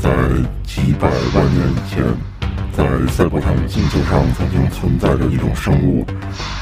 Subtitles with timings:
[0.00, 0.10] 在
[0.66, 2.02] 几百万年前，
[2.72, 6.06] 在赛博坦星球上曾经存在着一种生物，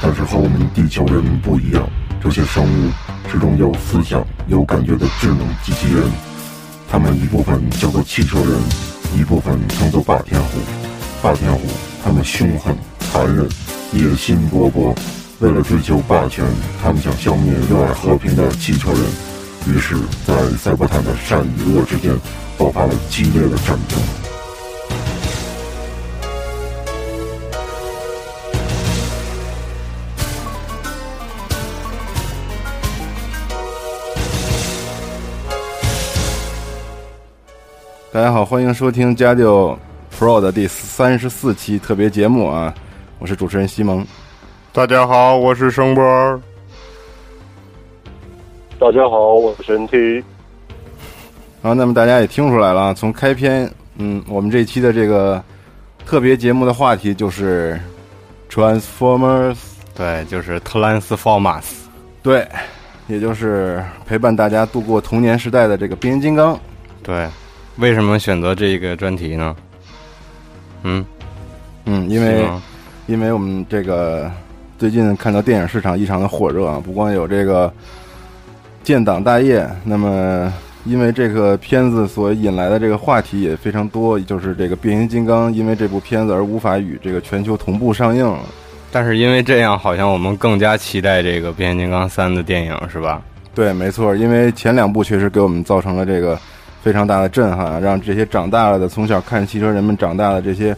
[0.01, 1.89] 但是和我们地球人不一样。
[2.21, 2.91] 这些生物
[3.31, 6.03] 是种有思想、有感觉的智能机器人，
[6.91, 8.59] 他们一部分叫做汽车人，
[9.17, 10.59] 一部分称作霸天虎。
[11.21, 11.61] 霸天虎，
[12.03, 13.47] 他们凶狠、残忍、
[13.93, 14.93] 野心勃勃，
[15.39, 16.43] 为了追求霸权，
[16.83, 19.28] 他们想消灭热爱和平的汽车人。
[19.67, 22.11] 于是，在赛博坦的善与恶之间
[22.57, 23.99] 爆发了激烈的战争。
[38.11, 39.77] 大家好，欢迎收听《加六
[40.17, 42.73] Pro》的第三十四期特别节目啊！
[43.19, 44.05] 我是主持人西蒙。
[44.73, 46.41] 大家好，我是声波。
[48.79, 50.23] 大家好，我是神 T。
[51.61, 55.43] 啊，那么大家也听出来了，从开篇，嗯，我们这期的这个
[56.05, 57.77] 特别节目的话题就是
[58.49, 59.57] Transformers，
[59.93, 61.65] 对，就是特兰斯 formers，
[62.23, 62.47] 对，
[63.07, 66.57] 也就是陪伴大家度过童年时代的这个变形金刚。
[67.03, 67.27] 对，
[67.79, 69.53] 为什么选择这个专题呢？
[70.83, 71.05] 嗯
[71.83, 72.47] 嗯，因为
[73.07, 74.31] 因为我们这个
[74.77, 77.71] 最近看到电影市场异常的火热啊，不光有这个
[78.83, 80.51] 建党大业，那么。
[80.85, 88.39] 因为这个片子所引来的这个话题也非常多，就是这个变形金刚因为这部片子而无法与这个全球同步上映了。
[88.89, 93.21] 但是因为这样，好像我们更加期待这个变形金刚三的电影，是吧？
[93.53, 96.39] 对，没错，因为前两部确实给我们造成了这个
[96.81, 100.75] 非常大的震撼，让这些长大了的从小看汽车人们长大的这些，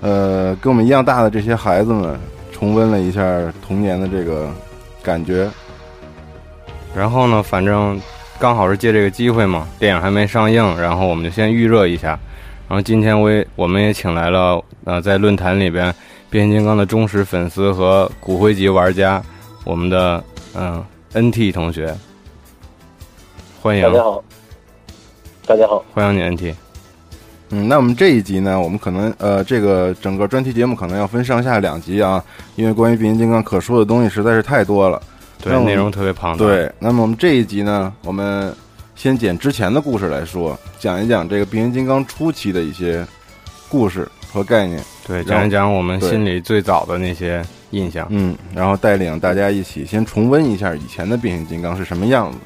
[0.00, 2.18] 呃，跟我们一样大的这些孩子们
[2.50, 3.22] 重温了一下
[3.66, 4.50] 童年的这个
[5.00, 5.48] 感觉。
[6.94, 8.00] 然后呢，反正。
[8.38, 12.18] 刚好是借这个机会嘛，电影还没上映，然后我们就先预热一下。
[12.68, 15.94] 然后今天我也我们也请来了呃，在论坛里边
[16.28, 19.22] 变形金刚的忠实粉丝和骨灰级玩家，
[19.62, 20.24] 我们的
[20.56, 21.94] 嗯 NT 同学，
[23.60, 23.82] 欢迎。
[23.84, 24.24] 大家好，
[25.46, 26.54] 大家好，欢迎你 NT。
[27.50, 32.24] 嗯，那我们这一集呢，我们可能呃，这个整个专题节目可能要分上下两集啊，
[32.56, 35.00] 因为关于变形金刚可说的东西实在是太多了。
[35.42, 36.38] 对，内容特别庞大。
[36.38, 38.54] 对，那么我们这一集呢，我们
[38.94, 43.04] 先捡之前的故事来说，讲一讲这个变形金刚初期的一些
[43.68, 44.82] 故事和概念。
[45.06, 48.06] 对，讲一讲我们心里最早的那些印象。
[48.10, 52.38] 嗯，然后带领大家一起先重温一下以前的变形金刚是什么样子。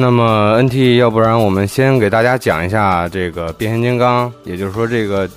[0.00, 5.28] 那么，NT，要不然我们先给大家讲一下这个变形金刚，也就是说这个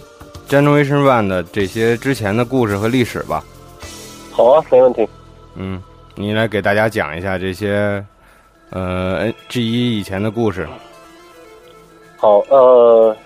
[0.47, 3.43] Generation One 的这些之前的故事和历史吧。
[4.29, 5.07] 好啊，没问题。
[5.55, 5.81] 嗯，
[6.13, 8.05] 你来给大家讲一下这些
[8.69, 10.67] 呃 G 一以前的故事。
[12.17, 13.17] 好，呃，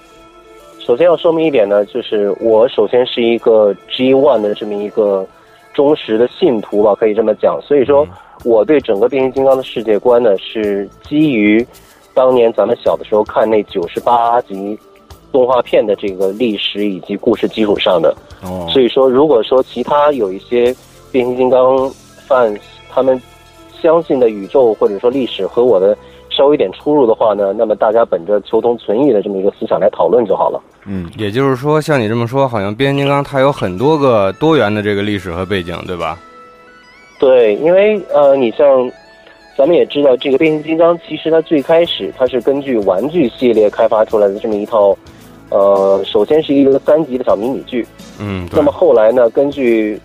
[0.80, 5.28] 首先要说明一点呢，就是我首先是一个 G One 的这么一个
[5.74, 7.60] 忠实的信徒吧，可以这么讲。
[7.62, 8.08] 所以说。
[8.45, 11.65] 我对整个变形金刚的世界观呢，是基于
[12.13, 14.77] 当年咱们小的时候看那九十八集
[15.31, 18.15] 动画片的这个历史以及故事基础上的。
[18.44, 18.68] 哦。
[18.69, 20.74] 所以说，如果说其他有一些
[21.12, 21.92] 变形金刚
[22.27, 22.59] fans
[22.89, 23.19] 他们
[23.81, 25.97] 相信的宇宙或者说历史和我的
[26.30, 30.62] 稍微有点出入的话呢，那么大家本着求同存异的这么一个思想来讨论就好了。
[30.86, 36.18] 嗯，也就是说，像你这么说，好像变形金刚它有很多个多元的这个历史和背景，对吧？
[37.18, 38.92] 对，因为呃，你像，
[39.58, 44.96] 咱们也知道，这个变形金刚其实它最开始它是根据玩具系列开发出来的这么一套
[45.50, 47.86] 呃，首先是一个三级的小迷你剧，
[48.20, 50.00] 嗯，那么后来呢，根据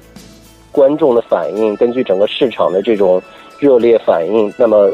[0.71, 3.21] 观众的反应，根据整个市场的这种
[3.59, 4.89] 热烈反应，那么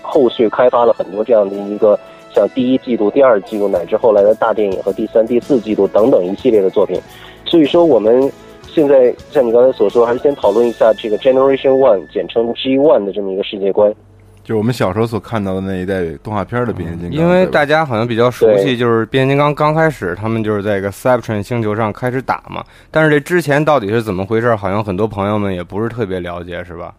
[0.00, 1.98] 后续开发了很多这样的一个
[2.34, 6.98] 像第一季度、第二季度乃至后来的大电影和第三、第四季度等等一系列的作品。
[7.44, 8.30] 所以说，我们
[8.72, 13.92] 现在像你刚才所说，还是先讨论一下这个 Generation One，简称 G One 的这么一个世界观。
[14.42, 22.64] 就是我们小时候所看到的那一代动画片的变形金刚，因为大家好像比较熟悉，就是变形金刚刚开始，他们就是在一个 Cybertron 星球上开始打嘛。
[22.90, 26.94] 但是这之前到底是怎么回事，好像很多朋友们也不是特别了解，是吧？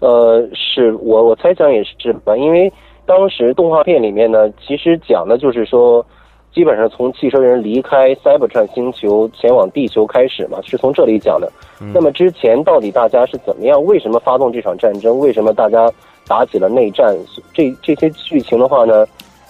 [0.00, 2.70] 呃，是我我猜想也是吧，因为
[3.06, 6.04] 当时动画片里面呢，其实讲的就是说，
[6.54, 11.50] 基本上从汽车人离开 Cybertron 星球前往地球开始嘛，是从这里讲的。
[11.92, 13.82] 那么之前到底大家是怎么样？
[13.84, 15.18] 为什么发动这场战争？
[15.18, 15.90] 为什么大家
[16.28, 17.12] 打起了内战？
[17.52, 19.04] 这这些剧情的话呢，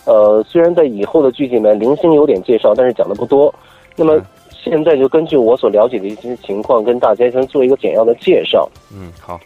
[0.06, 3.54] 呃，虽然在以后的剧情里面零星有点介绍，但是讲的不多。
[3.96, 4.18] 那么
[4.50, 8.66] 现在就根据我所了解的一些情况，跟大家先做一个简要的介绍。
[8.90, 9.38] 嗯，好，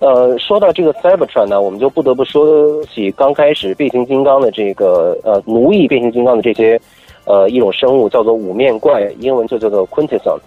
[0.00, 6.78] 呃，说到这个 Cybertron 呢，我们就不得不说起刚开始变形金刚的这个呃奴役变形金刚的这些
[7.24, 10.38] 呃一种生物，叫做五面怪，英文就叫做 Quintesson。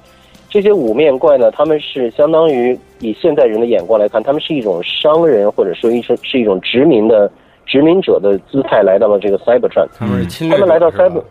[0.50, 7.30] 这些五面怪呢，他们是相当于以现代人的眼光来看，他们是一种商人或者说一种是一种殖民的
[7.66, 9.88] 殖民者的姿态来到了这个 Cybertron。
[9.98, 11.22] 他们是侵略者，他们来到 Cyber，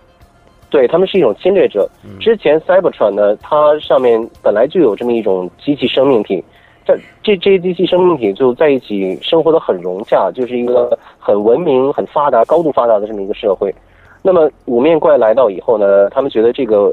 [0.69, 1.89] 对他们是一种侵略者。
[2.21, 6.45] 之前 Cybertron 呢，它上面本来就有这么一种机器生命体，
[6.87, 13.75] 这这这些机器生命体就在一起生活的很融洽，就是一个很文明、很发达、高度发达的这么一个社会。
[14.23, 16.93] 那么五面怪来到以后呢，他们觉得这个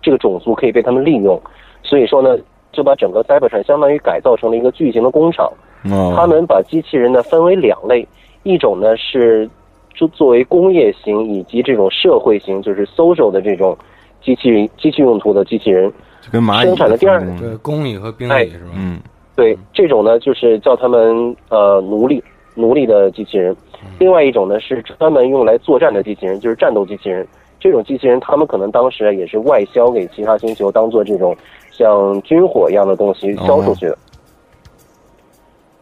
[0.00, 1.40] 这个种族可以被他们利用，
[1.82, 2.36] 所以说呢，
[2.72, 5.50] 就把整个 Cybertron 相当于改造成了一个巨型的工厂。
[5.84, 8.06] 哦，他们把机器人呢分为两类，
[8.42, 9.48] 一种呢是
[9.94, 13.76] 就作为工业型以及这种社会型，就是 social 的这种
[14.22, 15.92] 机器机器用途的机器人。
[16.20, 18.70] 就跟蚂蚁生产的第二种工对，公里和兵蚁是吧？
[18.76, 19.00] 嗯
[19.34, 22.22] 对，这种呢就是叫他们呃奴隶
[22.54, 23.56] 奴隶的机器人。
[23.98, 27.26] 另外一种呢是专门用来作战的机器人，就是战斗机器人。
[27.58, 31.36] 这种机器人，他们可能当时也是外销给其他星球，当做这种
[31.70, 33.96] 像军火一样的东西销出去的。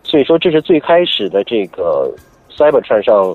[0.03, 2.13] 所以说，这是最开始的这个
[2.51, 3.35] Cybertron 上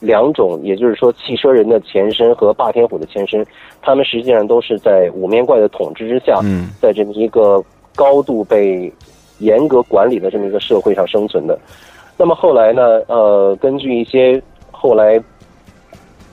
[0.00, 3.46] 两种，也就是说汽车人的前身和霸天虎的前身，
[3.80, 7.62] 他们实际上都是在五面怪的统治之下，嗯在这么一个
[7.96, 8.92] 高度被
[9.38, 11.58] 严格管理的这么一个社会上生存的。
[12.16, 14.40] 那么后来呢，呃，根据一些
[14.70, 15.20] 后来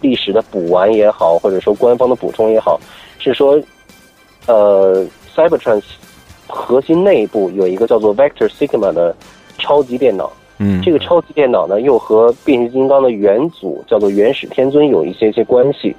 [0.01, 2.80] 历史的补完也好，或者说官方的补充也好，
[3.19, 3.60] 是说，
[4.45, 5.06] 呃
[5.36, 5.81] ，Cybertron
[6.48, 9.15] 核心内部有一个叫做 Vector Sigma 的
[9.57, 10.31] 超级电脑。
[10.60, 15.95] 嗯，这个超级电脑呢，又和变形金刚的元祖叫做元始天尊有一些些关系。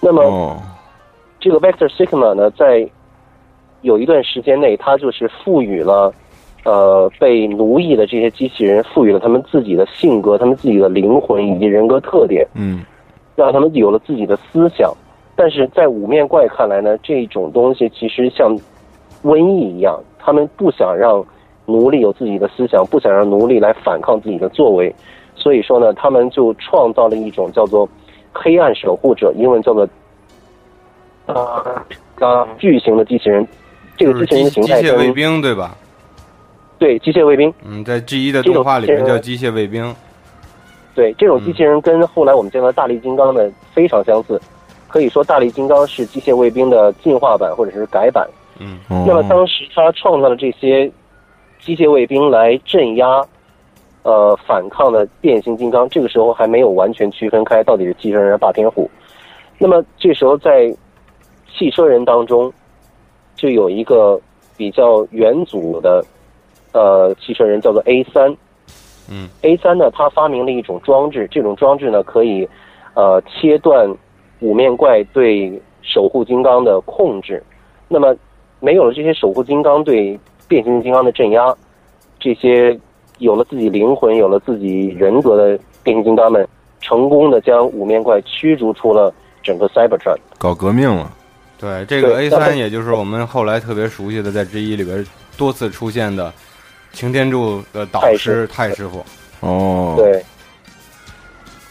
[0.00, 0.56] 那么，哦，
[1.38, 2.88] 这个 Vector Sigma 呢，在
[3.82, 6.12] 有一段时间内，它就是赋予了
[6.64, 12.84] 呃被奴役的这些机器人，赋予了他们自己的性格、他们自己的灵魂以及人格特点，嗯
[13.36, 14.92] 让他们有了自己的思想。
[15.36, 18.58] 但是在五面怪看来呢，这种东西其实像
[19.22, 21.24] 瘟疫一样，他们不想让
[21.64, 24.92] 奴隶有自己的思想，不想让奴隶来反抗自己的作为，
[25.36, 27.88] 所以说呢，他们就创造了一种叫做
[28.32, 29.88] 黑暗守护者，英文叫做
[32.58, 33.46] 巨型的机器人。
[33.98, 35.76] 这个就是机器人的形机态跟械卫兵对吧？
[36.78, 39.94] 对机械卫兵，嗯，在 G 一的动画里面叫机械卫兵。
[40.94, 44.40] 对这种机器人跟后来我们见到大力金刚的非常相似，
[44.86, 48.28] 可以说大力金刚是机械卫兵的进化版或者是改版。
[48.60, 50.90] 嗯哦那么当时他创造了这些
[51.60, 53.24] 机械卫兵来镇压，
[54.02, 58.88] 呃反抗的变形金刚，这个时候还没有完全区分开到底是汽车人还是霸天虎。
[59.58, 60.72] 那么这时候在
[61.56, 62.52] 汽车人当中，
[63.38, 64.20] 就有一个
[64.58, 66.04] 比较元祖的
[66.72, 68.30] 呃汽车人叫做 A 三。
[69.10, 72.46] 嗯 A 三呢，他发明了一种装置，这种装置呢可以
[72.92, 73.88] 呃切断
[74.40, 77.42] 五面怪对守护金刚的控制。
[77.88, 78.14] 那么
[78.60, 81.54] 没有了这些守护金刚对变形金刚的镇压，
[82.20, 82.78] 这些
[83.18, 86.46] 有了自己灵魂、有了自己人格的变形金刚们，
[86.80, 90.18] 成功的将五面怪驱逐出了整个 Cybertron。
[90.36, 91.10] 搞革命了，
[91.58, 95.04] 对，这个 A 三也就是我们后来特别熟悉的，在 G 一里边
[95.36, 96.32] 多次出现的
[96.92, 99.04] 擎天柱的导师太师太师傅。
[99.40, 100.24] 哦，，对，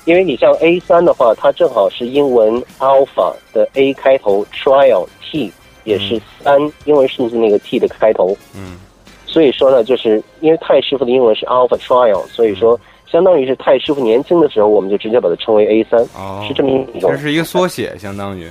[0.05, 5.51] 因为你像 A 三的话，它正好是英文 Alpha 的 A 开头，Trial T
[5.85, 8.37] 也是三、英文数字那个 T 的开头。
[8.55, 8.79] 嗯
[9.25, 17.17] 所以说呢，就是因为太师傅的英文是 Alpha Trial，所以说相当于是太师傅年轻的时候，我们就直接把它称为 A 三、哦，是这么一种这。
[17.17, 18.49] 是一个缩写，相当于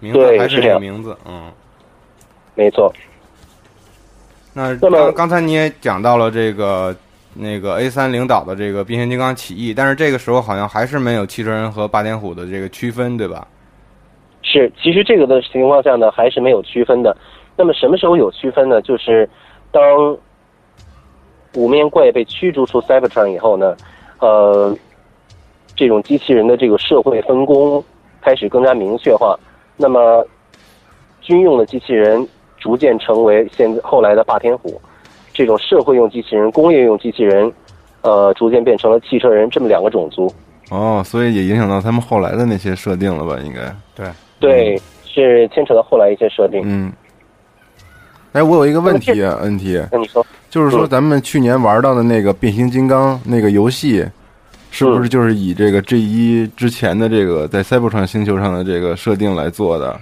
[0.00, 1.50] 名字还是这个名字，嗯。
[2.54, 2.92] 没错，
[4.52, 6.92] 那那么刚刚才你也讲到了这个
[7.34, 13.46] 那个 A 三领导的这个变形金刚起义，但是这个时候好像还是没有汽车人和霸天虎的这个区分，对吧？
[14.42, 17.16] 是，其实这个的情况下呢，还是没有区分的。
[17.54, 18.82] 那么什么时候有区分呢？
[18.82, 19.30] 就是
[19.70, 19.80] 当
[21.54, 23.76] 五面怪被驱逐出 Cybertron 以后呢，
[24.18, 24.76] 呃，
[25.76, 27.84] 这种机器人的这个社会分工
[28.20, 29.38] 开始更加明确化。
[29.78, 30.22] 那么
[31.22, 32.26] 军用的机器人
[32.58, 34.78] 逐渐成为现在后来的霸天虎，
[35.32, 37.50] 这种社会用机器人、工业用机器人，
[38.02, 40.30] 呃，逐渐变成了汽车人这么两个种族。
[40.70, 43.40] 哦，所以也影响到他们后来的那些设定了吧？
[43.42, 44.06] 应该，对
[44.38, 46.60] 对，是牵扯到后来一些设定。
[46.64, 46.92] 嗯。
[48.32, 50.24] 哎，我有一个问题啊，问题那你说？
[50.50, 54.04] 就是说，嗯咱们去年玩到的那个变形金刚那个游戏，
[54.78, 59.98] 是不是就是以这个 G 一之前的这个在赛博传星球上的这个设定来做的？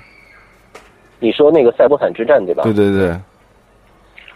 [1.19, 2.63] 你说那个赛博坦之战对吧？
[2.63, 3.17] 对对对，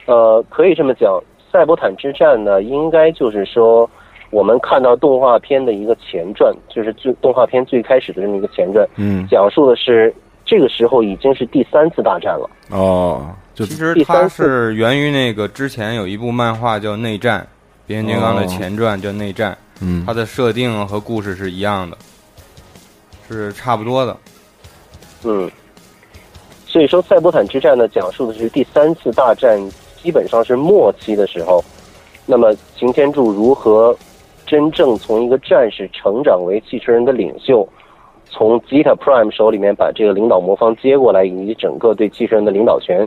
[0.07, 3.89] 呃，可以这么讲，赛博坦之战呢，应该就是说
[4.31, 10.13] 我们看到动画片的一个前传，就是最动画片最开始的这么一个前传，嗯，讲述的是
[10.47, 12.49] 这个时候已经是第三次大战了。
[12.71, 17.41] 哦，就其实它第三是源于那个之前有一部漫画叫《内战》，
[17.91, 21.99] 变形金刚的哦前传叫《内战》，嗯它的设定和故事是一样的，
[23.29, 24.17] 是差不多的。
[25.25, 25.51] 嗯，
[26.67, 29.59] 所以说赛博坦之战呢，讲述的是第三次大战，
[30.01, 31.65] 基本上是末期的时候，
[32.27, 33.97] 那么擎天柱如何
[34.47, 37.69] 真正从一个战士成长为汽车人的领袖，
[38.27, 43.05] 从 Zeta Prime 手里面把这个领导魔方接过来，以及整个对汽车人的领导权，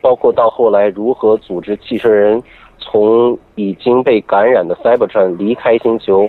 [0.00, 2.42] 包括到后来如何组织汽车人
[2.82, 6.28] 从已经被感染的 Cybertron 离开星球，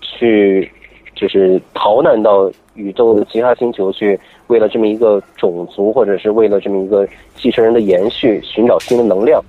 [0.00, 0.70] 去
[1.14, 4.18] 就是逃难到宇宙的其他星球去，
[4.48, 9.42] 为了这么一个种族，或者是为了这么一个继承人的延续，寻找新的能量。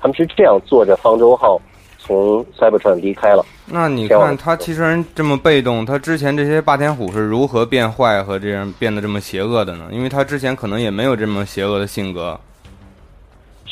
[0.00, 1.60] 他们是这样坐着方舟号
[1.98, 3.44] 从 Cybertron 离开了。
[3.66, 9.88] 那你看他汽车人这么被动，他之前这些霸天虎是如何变坏和这样变得这么邪恶的呢？
[9.92, 12.40] 因为他之前可能也没有这么邪恶的性格。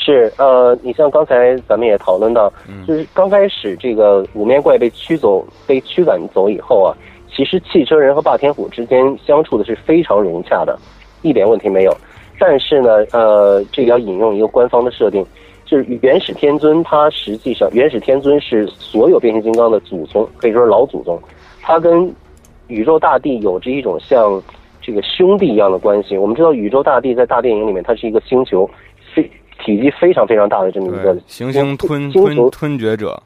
[0.08, 2.50] 是，呃，你像刚才咱们也讨论到，
[2.86, 6.96] 就是刚开始这个五面怪被驱走、被驱赶走以后啊，
[7.30, 10.78] 其实汽车人和霸天虎之间相处的是非常融洽的，
[11.20, 11.94] 一点问题没有。
[12.38, 15.22] 但是呢，呃，这个要引用一个官方的设定，
[15.66, 21.20] 就是原始天尊，他实际上原始天尊是所有变形金刚的祖宗，可以说是老祖宗，
[21.60, 22.10] 他跟
[22.68, 24.42] 宇宙大帝有着一种像
[24.80, 26.16] 这个兄弟一样的关系。
[26.16, 28.70] 我们知道宇宙大帝在大电影里面，它是一个星球，
[29.14, 33.22] 非体积非常非常大的这么一个，行星吞星球吞吞掘者。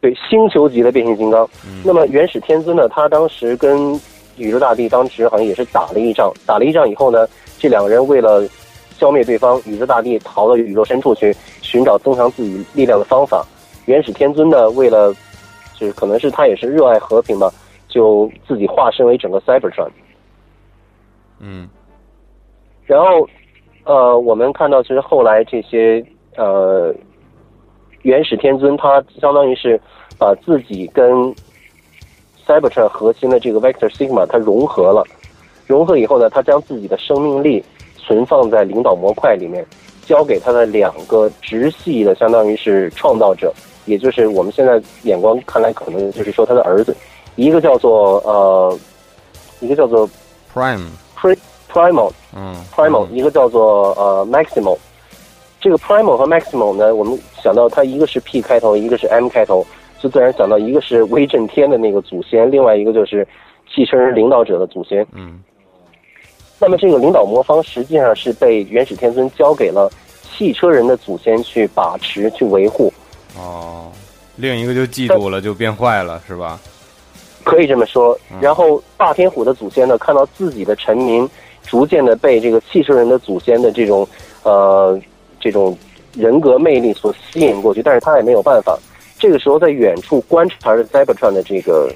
[0.00, 1.48] 对星球级的变形金刚。
[1.84, 3.98] 那么原始天尊呢，他当时跟
[4.36, 7.26] 宇宙大帝当时好像也是打了一仗，打了一仗以后呢，
[7.58, 8.46] 这两个人为了
[8.90, 13.44] 消灭对方，宇宙大帝逃到宇宙深处去寻找增强自己力量的方法。
[13.86, 15.14] 原始天尊呢，为了
[15.74, 17.50] 就是可能是他也是热爱和平吧，
[17.88, 19.88] 就自己化身为整个 Cybertron。
[21.40, 21.68] 嗯，
[22.84, 23.28] 然后，
[23.86, 26.04] 呃，我们看到其实后来这些
[26.36, 26.92] 呃，
[28.02, 29.80] 元始天尊他相当于是
[30.18, 31.32] 把自己跟
[32.44, 35.04] Cybertron 核心的这个 Vector Sigma 它融合了，
[35.66, 37.64] 融合以后呢，他将自己的生命力
[37.96, 39.64] 存放在领导模块里面，
[40.04, 43.52] 交给他的两个直系的，相当于是创造者，
[43.84, 46.96] 也就是我们现在眼光看来可能就是说他的儿子，
[47.36, 48.78] 一个叫做呃，
[49.60, 50.08] 一个叫做
[50.52, 51.36] Prime，Pri
[51.76, 52.10] Primal。
[52.34, 54.78] 嗯 Primal，、一个叫做呃 Maximal。
[55.60, 59.66] 这个 Primal 和 Maximal 呢，我们想到它一个是 P 开头，一个是 M 开头，
[60.00, 63.26] 就自然想到一个是威震天的那个祖先，另外一个就是
[63.68, 65.06] 汽车人领导者的祖先。
[65.12, 65.42] 嗯
[66.58, 69.90] 那么这个领导魔方实际上是被元始天尊交给了
[70.22, 72.90] 汽车人的祖先去把持、去维护，
[73.36, 73.92] 哦，
[74.36, 76.58] 另一个就记住了，就变坏了，是吧？
[77.44, 78.18] 可以这么说。
[78.40, 81.28] 然后霸天虎的祖先呢，看到自己的臣民
[81.66, 84.06] 逐渐的被这个汽车人的祖先的这种
[84.42, 84.98] 呃
[85.40, 85.76] 这种
[86.14, 88.78] 人格魅力所吸引过去，但是他也没有办法。
[89.18, 91.90] 这个时候，在远处观察着 Cybertron 的这个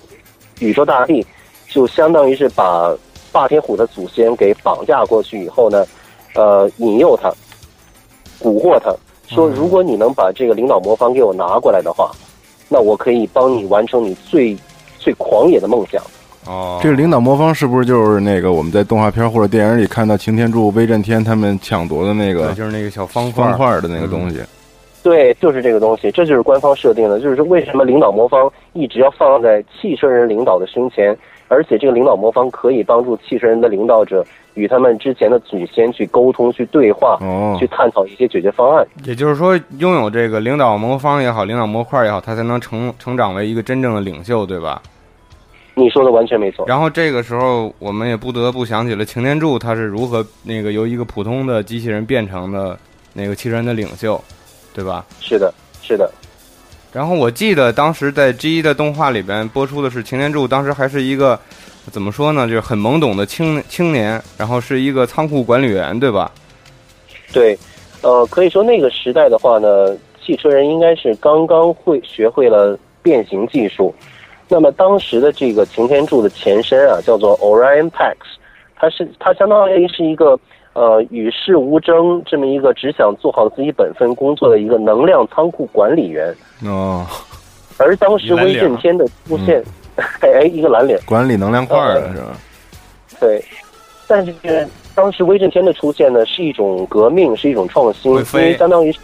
[0.58, 1.24] 宇宙大帝，
[1.68, 2.96] 就相当于是把
[3.30, 5.86] 霸天虎的祖先给绑架过去以后呢，
[6.34, 7.30] 呃，引诱他，
[8.42, 8.90] 蛊惑他，
[9.28, 12.10] 说如果你能把这个领导魔方给我拿过来的话，
[12.68, 14.56] 那我可以帮你完成你最
[14.98, 16.02] 最狂野的梦想。
[16.46, 24.40] 哦，这个领导魔方是不是就是那个我们在动画片或者电影里看到擎天柱、威震天他们抢夺的那个就是那个小方块方块的那个东西？
[25.02, 31.16] 对，就是这个东西，这就是官方设定的，就是说为什么领导魔方一直要放在汽车人领导的胸前，
[31.48, 34.22] 而且这个领导魔方可以帮助汽车人的领导者
[34.54, 38.86] 与他们之前的祖先去沟通、去对话、哦去探讨一些解决方案。
[39.04, 44.82] 也就是说，拥有这个领导魔方也好，领导模块也好，他才能成成长为一个真正的领袖，对吧？
[45.80, 46.66] 你说的完全没错。
[46.68, 52.78] 然后这个时候，我们也不得不想起了擎天柱他是如何那个由一个普通的机器人变成的
[53.14, 54.22] 那个汽车人的领袖，
[54.74, 55.04] 对吧？
[55.20, 56.10] 是的，是的，
[56.92, 61.38] 然后我记得当时在 G 一的动画里边播出的是擎天柱，当时还是一个
[61.90, 66.30] 怎么说呢，就是很懵懂的青青年，然后是一个仓库管理员，对吧？
[67.32, 67.58] 对，
[68.02, 73.94] 呃，可以说那个时代的话呢，汽车人应该是刚刚会学会了变形技术。
[74.52, 78.16] 那么当时的这个擎天柱的前身啊，叫做 Orion Pax，
[78.74, 80.36] 它是它相当于是一个
[80.72, 86.34] 呃与世无争这么一个只想做好自己本分工作的一个能量仓库管理员。
[86.64, 87.06] 哦，
[87.78, 89.62] 而当时威震天的出现，
[90.20, 92.36] 哎，一个蓝脸，管理能量块儿的是吧？
[93.20, 93.44] 对，
[94.08, 94.34] 但是
[94.96, 99.00] 当时威震天的出现呢，是一种革命，是一种创新，因为相当于是，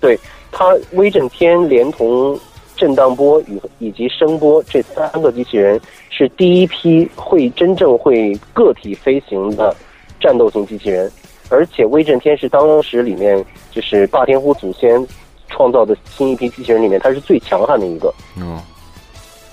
[0.00, 0.16] 对
[0.52, 2.38] 他威震天连同
[2.76, 5.80] 震荡波与以及声波这三个机器人
[6.10, 9.74] 是第一批会真正会个体飞行的
[10.20, 11.10] 战斗型机器人，
[11.48, 15.04] 而且威震天是当时里面就是霸天虎祖先
[15.48, 18.12] 创造的新一批机器人里面，它是最强悍的一个。
[18.36, 18.58] 嗯，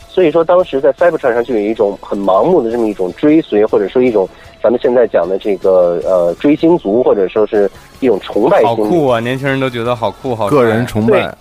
[0.08, 4.28] 所以说，当时在 Cybertron 上就有一种很盲目的这么一种追随，或者说一种
[4.62, 8.68] 咱们现在讲的这个呃追星族，或者说是一种崇拜心理。
[8.68, 9.20] 好酷啊！
[9.20, 11.34] 年轻人都觉得好酷，好个人崇拜，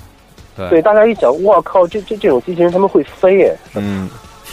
[0.57, 0.69] 对。
[0.69, 4.09] 对，大家一想，哇靠，这这这种机器人他们会飞耶，嗯，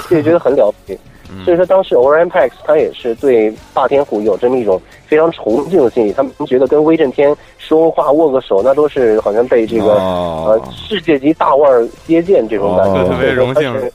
[0.07, 0.99] 这也觉得很了不起。
[1.45, 10.45] 所以说，当时 Orion Pax 他也是对霸天虎有这么一种非常崇敬的心理，他们觉得跟威震天说话握个手，那都是好像被这个、哦。
[10.47, 13.09] 呃世界级大腕儿接见这种感觉，哦。
[13.09, 13.91] 特别荣幸。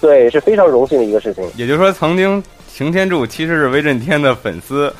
[0.00, 4.92] 对，是非常荣幸的一个事情，也就是说，曾经擎天柱其实是威震天的粉丝，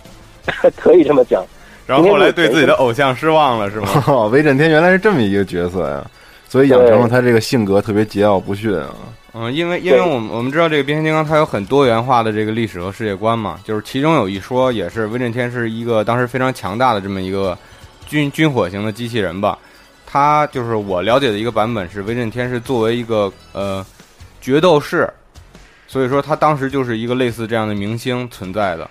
[0.78, 1.44] 可以这么讲。
[1.90, 3.88] 然后后来对自己的偶像失望了，是吗？
[4.06, 6.08] 哦，威震天原来是这么一个角色呀，
[6.48, 8.94] 所以养成了他这个性格特别桀骜不驯啊。
[9.34, 17.58] 嗯，因为因为我们我们知道这个变形金刚它有很多元化的这个历史和世界观嘛，就是其中有一说也是威震天是一个当时非常强大的这么一个
[18.06, 19.58] 军军火型的机器人吧。
[20.06, 23.84] 他就是我了解的一个版本是威震天是作为一个呃
[24.40, 25.08] 决斗士，
[25.88, 28.88] 所以说他当时就是一个类似这样的明星存在的。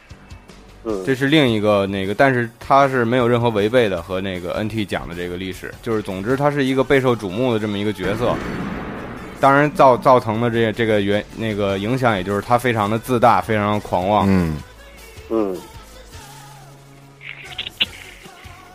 [0.83, 8.33] 嗯，这是另一个那个，但是他是没有任何违背的和那个 NT 讲的这个历史，就是总之他是一个备受瞩目的这么一个角色。
[9.41, 14.25] 当然造造成的这这个原那个影响，也就是他非常的自大，非常的狂妄。
[14.27, 14.57] 嗯，
[15.29, 15.57] 嗯，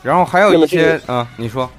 [0.03, 1.71] 然后还有一些啊、你说。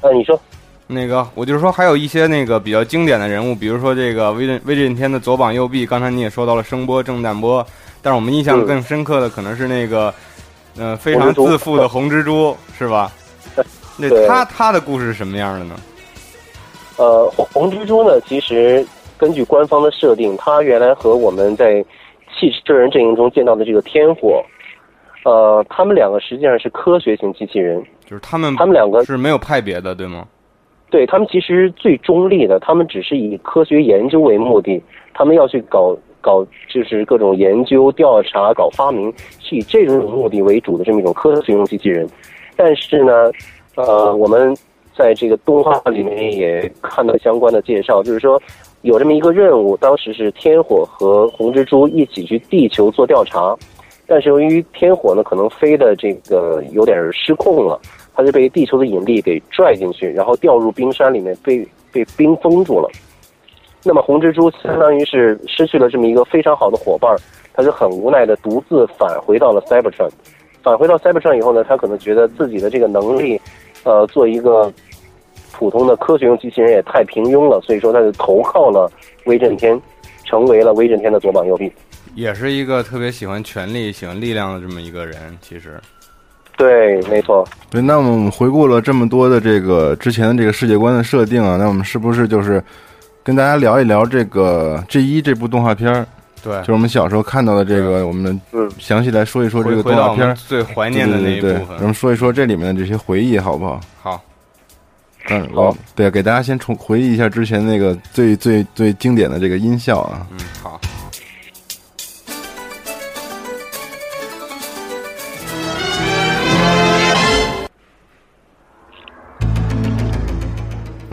[0.00, 0.40] 呃，你说，
[0.90, 7.64] 那个，我就是说还有一些那个比较经典的人物，比如说这个威震威震天的左膀右臂，刚才你也说到了声波、震弹波，
[8.00, 10.12] 但是我们印象嗯更深刻的可能是那个
[10.78, 13.12] 呃非常自负的红蜘蛛，是吧？
[13.98, 15.74] 那他他的故事是什么样的呢？
[16.96, 18.86] 呃，红红蜘蛛呢，其实
[19.18, 21.84] 根据官方的设定，它原来和我们在
[22.32, 24.42] 汽车人阵营中见到的这个天火，
[25.24, 30.26] 呃，他们两个实际上是科学型机器人，就是他们他们两个是没有派别的，对吗？
[30.90, 42.08] 对他们其实最中立的，他们只是以科学研究为目的，他们要去搞搞就是各种研究、调查、搞发明，是以这种目的为主的这么一种科学用机器人。
[42.56, 43.30] 但是呢，
[43.76, 44.56] 呃，我们
[44.96, 48.40] 在这个动画里面也看到相关的介绍，就是说
[48.80, 53.54] 有这么一个任务，当时是天火和红蜘蛛一起去地球做调查，
[54.06, 57.78] 但是由于天火呢可能飞的这个有点失控了。
[58.18, 62.90] 他就被地球的引力给拽进去，然后掉入冰山里面，被被冰封住了。
[63.84, 67.14] 那么红蜘蛛相当于是失去了这么一个非常好的伙伴，
[67.54, 70.10] 他就很无奈的独自返回到了 Cybertron。
[70.64, 73.40] 返回到 Cybertron 以后呢，他可能觉得自己的这个能力，
[73.84, 74.72] 呃，做一个
[75.52, 78.90] 普通的科学用机器人也太平庸了，所以说他就投靠了
[79.26, 79.80] 威震天，
[80.24, 81.70] 成为了威震天的左膀右臂。
[82.16, 85.80] 也是一个特别喜欢权力、喜欢力量的这么一个人，其实。
[86.58, 87.46] 对，没错。
[87.70, 92.62] 对，那我们回顾了这么多的这个之前的这个世界观的设定啊，那我们是不是就是
[93.22, 96.04] 跟大家聊一聊这个《G 一》这部动画片儿？
[96.42, 101.78] 对就是我们小时候看到的这个，我们嗯详细来说一说这个动画片儿，最怀念的那一部对对对，分。
[101.78, 103.80] 咱们说一说这里面的这些回忆，好不好？
[104.02, 104.24] 好，
[105.30, 110.26] 嗯，好对，给大家先重回忆一下之前那个最最最经典的这个音效啊。
[110.32, 110.80] 嗯，好。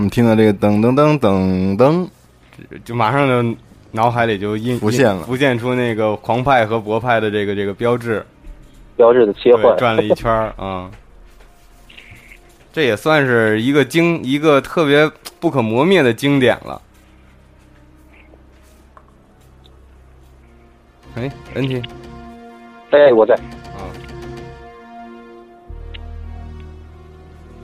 [0.05, 2.07] 们听到这个噔噔噔噔噔，
[2.85, 3.57] 就马上就
[3.91, 8.23] 脑海里就印浮现了浮现出那个狂派和博派的这个这个标志，
[8.95, 10.91] 标志的切，换，转了一圈儿啊。
[12.71, 16.81] 这也算是一个经一个特别不可磨灭的经典了。
[21.15, 21.83] 哎，NT
[22.91, 23.33] 哎，我在。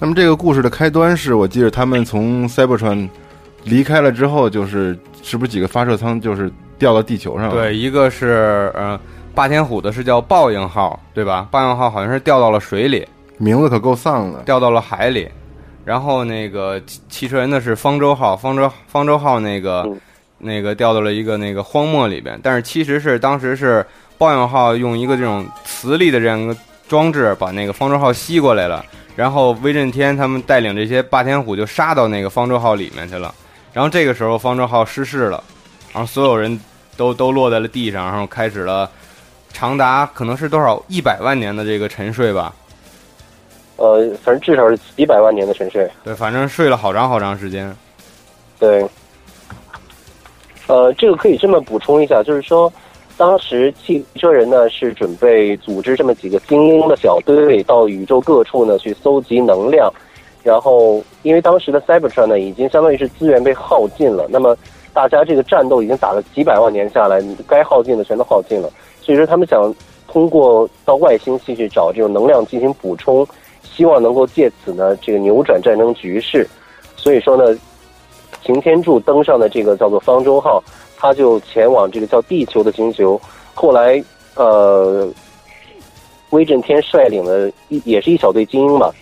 [0.02, 3.08] 那么这个故事的开端是我记得他们从塞伯川
[3.66, 7.54] 离开了之后，就是是不是几个发射舱就是掉到地球上了？
[7.54, 9.00] 对，一个是呃
[9.36, 11.48] 霸天虎的是叫报应号，对吧？
[11.52, 14.40] 报应号好像是掉到了水里，名字可够丧的。
[14.40, 15.30] 掉到了海里。
[15.86, 19.96] 然后那个汽汽车人的是方舟号，方舟方舟号那个、嗯
[20.44, 23.86] 那个掉到了一个那个荒漠里边，但是其实是当时是
[24.18, 28.84] 报应号用一个这种磁力的这样一个装置把那个方舟号吸过来了，
[29.16, 33.34] 然后威震天他们带领这些霸天虎就杀到那个方舟号里面去了，
[33.74, 35.44] 然后这个时候方舟号失事了，
[35.94, 36.60] 然后所有人
[36.96, 38.90] 都都落在了地上，然后开始了
[39.52, 42.54] 长达可能是多少一百万年的这个沉睡吧，
[43.76, 45.90] 呃，反正至少是几百万年的沉睡。
[46.04, 47.76] 对，反正睡了好长好长时间。
[48.60, 48.86] 对，
[50.68, 52.72] 呃，这个可以这么补充一下，就是说，
[53.18, 59.92] 当时汽车人呢是准备组织这么几个精英的小队到宇宙各处呢去搜集能量，
[60.44, 64.58] 然后因为当时的 Cybertron 呢已经相当于是资源被耗尽了，那么
[64.94, 68.70] 大家这个战斗已经打了几百万年下来，该耗尽的全都耗尽了，
[69.02, 69.74] 所以说他们想
[70.08, 73.28] 通过到外星系去找这种能量进行补充，
[73.62, 76.48] 希望能够借此呢这个扭转战争局势，
[76.96, 77.58] 所以说呢。
[78.44, 80.64] 擎天柱登上的这个叫做方舟号，
[81.02, 83.20] 他就前往这个叫地球的星球。
[83.56, 84.02] 后来，
[84.36, 85.10] 呃，
[86.30, 87.52] 威震天率领的
[87.86, 88.94] 也是一小队精英吧，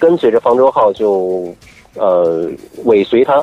[0.00, 1.54] 跟随着方舟号就
[1.94, 2.50] 呃
[2.84, 3.40] 尾随他，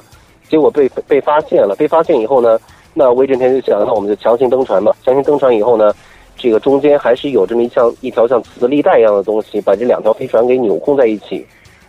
[0.49, 1.73] 结果被被发现了。
[1.77, 2.59] 被发现以后呢，
[2.93, 4.93] 那威震天就想，那我们就强行登船吧。
[5.05, 5.93] 强行登船以后呢，
[6.35, 11.45] 这个中间还是有这么一像一条像磁力带一样的东西，把这两条飞船给纽控在一起。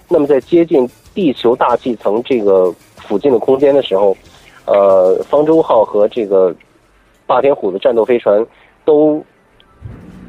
[0.08, 4.16] 那么在接近地球大气层这个附近的空间的时候，
[4.66, 6.54] 呃，方舟号和这个
[7.26, 8.44] 霸天虎的战斗飞船
[8.84, 9.22] 都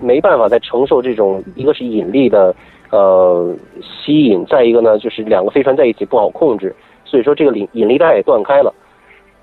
[0.02, 2.54] 没办法再承受这种一个是引力的
[2.92, 8.74] 呃吸引，再一个呢就是两个飞船在一起不好控制，所以说这个引引力带也断开了。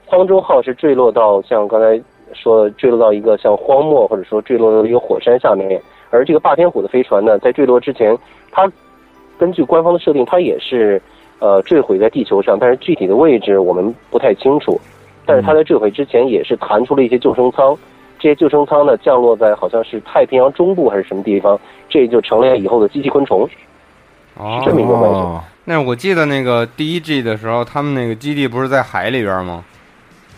[0.08, 1.98] 方舟号是坠落到像刚才
[2.34, 8.16] 说坠落到一个像荒漠或者说坠落到一个火山下面，而这个霸天虎的飞船呢，在坠落之前，
[8.50, 8.70] 它
[9.38, 11.00] 根据官方的设定，它也是
[11.38, 14.80] 呃坠毁在地球上，但是具体的位置我们不太清楚。
[15.24, 17.76] 但是它在坠毁之前也是弹出了一些救生舱，
[18.18, 23.48] 这些救生舱呢降落在好像是太平洋中部还是什么地方，这就成了以后的机器昆虫。
[24.34, 29.62] 哦是这么一个关系哦，那我记得那个第一季的时候，他们那个基地不是在海里边吗？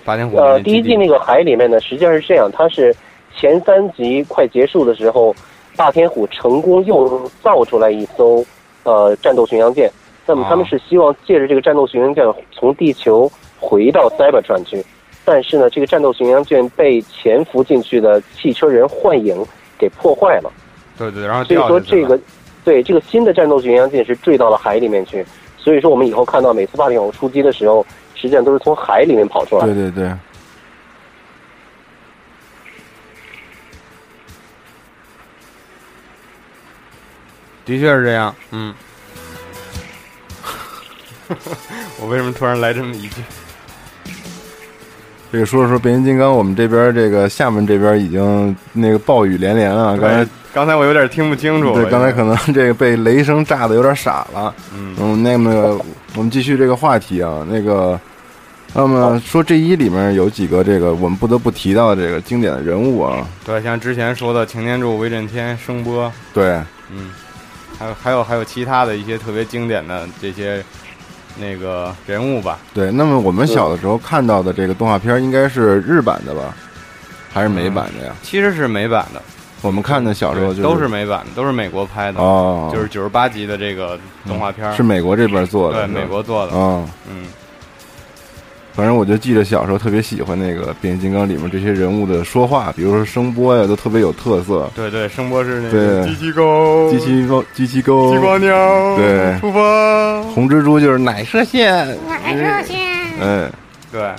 [0.04, 2.94] 霸天虎呃，第一季那个海里面呢，实际上是这样，它是
[3.34, 5.34] 前三集快结束的时候，
[5.76, 8.44] 霸天虎成功又造出来一艘
[8.82, 9.90] 呃战斗巡洋舰。
[10.26, 14.84] 那么他们哦是希望借着这个战斗巡洋舰从地球回到 Cybertron 去，
[15.24, 19.36] 但是呢，这个战斗巡洋舰被潜伏进去的汽车人幻影
[19.78, 20.50] 给破坏了。
[20.96, 22.18] 对对，然后所以说这个，
[22.64, 25.24] 对这个新的战斗巡洋舰是坠到了海里面去。
[25.56, 27.84] 所以说我们以后看到每次霸天虎出击的时候，
[28.14, 29.64] 实际上都是从海里面跑出来。
[29.66, 30.08] 对对对，
[37.64, 38.74] 的确是这样，嗯。
[42.00, 43.22] 我为什么突然来这么一句？
[45.32, 51.74] 这个说着说变形金刚，我们这边这个厦门这边已经那个暴雨连连了，刚才刚才我有点听不清楚。
[51.74, 54.54] 对，刚才可能这个被雷声炸的有点傻了。
[54.72, 55.76] 嗯嗯，那么
[56.14, 57.98] 我们继续这个话题啊，那个，
[58.74, 67.10] 那么说 G 一里面有几个这个我们不得不提到的这个经典的人物啊，对，像之前说的擎天柱、威震天、声波，对，嗯，
[67.76, 70.64] 还有还有还有其他的一些特别经典的这些
[71.36, 72.58] 那个人物吧。
[72.72, 72.90] 对。
[72.92, 76.54] 那么我们小的时候看到的这个动画片应该是日版的吧，
[77.32, 78.12] 还是美版的呀？
[78.22, 79.20] 其实是美版的，
[79.62, 86.88] 我们看的小时候就是都是美版的，都是美国拍的，哦，就是九十八集的这个动画片儿，是美国这边做的，对美国做的，嗯。
[87.08, 87.26] 嗯，
[88.74, 94.68] 反正我就记得小时候特别喜欢那个变形金刚里面这些人物的说话，比如说声波呀，都特别有特色。
[94.74, 99.38] 对对，声波是那个机器狗、机器沟、机器狗、激光鸟，对。
[99.38, 102.76] 出发，红蜘蛛就是奶射线，奶射线。
[103.20, 103.48] 嗯，
[103.92, 104.10] 对，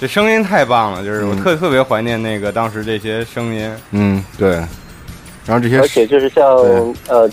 [0.00, 1.40] 这声音太棒了，就是我嗯。
[1.40, 3.70] 特特别怀念那个当时这些声音。
[3.92, 4.56] 嗯，对。
[5.46, 6.44] 然后这些而且就是像
[7.08, 7.30] 呃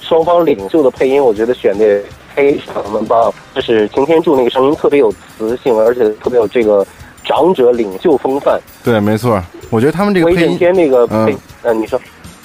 [0.00, 2.02] 双方领袖的配音，我觉得选的也
[2.36, 6.86] 非常棒，就是擎天柱那个声音特别有磁性，而且特别有这个
[7.24, 8.60] 长者领袖风范。
[8.84, 11.98] 对，没错，我觉得他们这个配音，天那个配嗯，嗯，你说。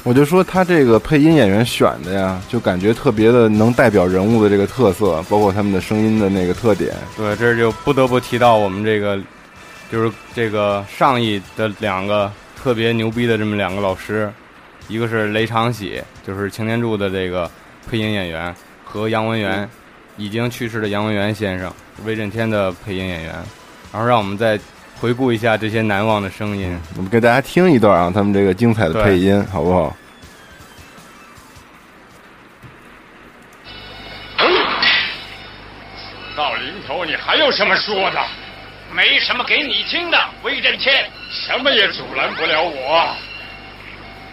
[0.04, 6.92] 我就说他这个配音演员选的呀，就感觉特别的能代表人物的这个特色，包括他们的声音的那个特点。
[7.16, 9.20] 对，这就不得不提到我们这个，
[9.92, 14.32] 就是这个上一的两个特别牛逼的这么两个老师，
[14.88, 17.48] 一个是雷长喜，就是擎天柱的这个
[17.88, 19.70] 配音演员，和杨文元，
[20.18, 21.74] 已经去世的杨文元先生，
[22.06, 23.34] 威震天的配音演员。
[23.92, 24.60] 然后让我们再
[25.00, 26.80] 回顾一下这些难忘的声音。
[26.96, 29.96] 我们给大家听一段啊，他们这个精彩的配音，好不好？
[36.36, 38.20] 到临头你还有什么说的？
[38.94, 41.10] 没什么给你听的，威震天。
[41.32, 43.16] 什么也阻拦不了我。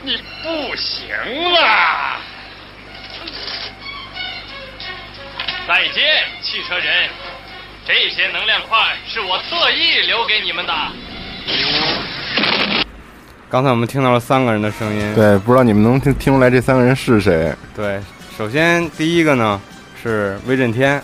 [0.02, 1.08] 你不行
[1.52, 2.16] 了。
[5.68, 6.02] 再见，
[6.42, 7.10] 汽车人。
[7.86, 10.72] 这些能量块是我特意留给你们的。
[13.50, 15.14] 刚才我们听到了三个人的声音。
[15.14, 17.54] 对，不知道你们能听听出来这三个人是谁？
[17.76, 18.00] 对，
[18.38, 19.60] 首先第一个呢
[20.02, 21.02] 是威震天，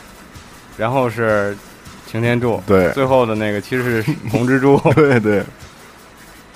[0.79, 1.55] 然后是
[2.07, 4.81] 擎天柱，对最后的那个其实是红蜘蛛。
[4.97, 5.43] 对对，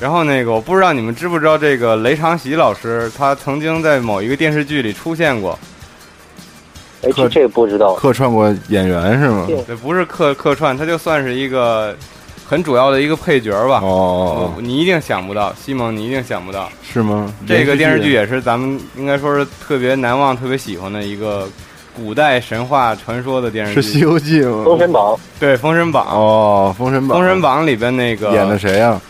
[0.01, 5.59] 然后那个我不知道你们知不知道这个雷长喜老师，他曾经在某一个电视剧里出现过，
[7.03, 7.95] 哎，这这个不知道。
[7.95, 9.45] 客串过演员是吗？
[9.47, 11.95] 对对，不是客客串，他就算是一个
[12.45, 13.81] 很主要的一个配角吧。
[13.83, 17.33] 哦，你一定想不到，西蒙，你一定想不到，是吗？
[17.47, 21.49] 这个电视剧也是咱们应该说是特别难忘、特别喜欢的一个
[21.95, 23.89] 古代神话传说的电视剧是《。
[23.93, 24.65] 西游记》吗？
[24.65, 29.01] 封神榜，对，《封神榜》哦，《封神榜》封神榜》里边那个演的谁呀？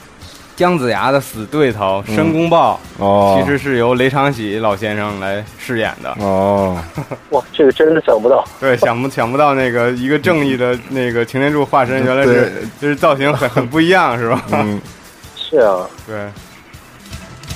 [0.59, 2.14] 姜子牙的死对头嗯。
[2.16, 6.12] 申公豹，哦，其实是由雷长喜老先生来饰演的。
[6.18, 6.77] 哦，
[7.31, 8.44] 哇，这个真的想不到。
[8.59, 14.42] 对，想不想不到那个一个正义的那个擎天柱化身，原来是就是造型很很不一样，是吧？
[14.51, 14.81] 嗯，
[15.37, 16.16] 是啊，对，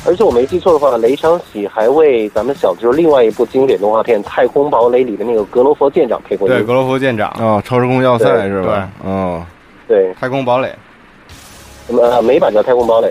[0.07, 6.55] 而且我没记错的话，雷长喜还为咱们小的时候另外一部经典动画片《太空堡垒》里的那个格罗佛舰长配过音。
[6.55, 8.89] 对，格罗佛舰长，哦，超时空要塞是吧？
[9.05, 9.45] 哦，
[9.89, 10.73] 对，太空堡垒，
[11.89, 13.09] 呃，美版的《太空堡垒》。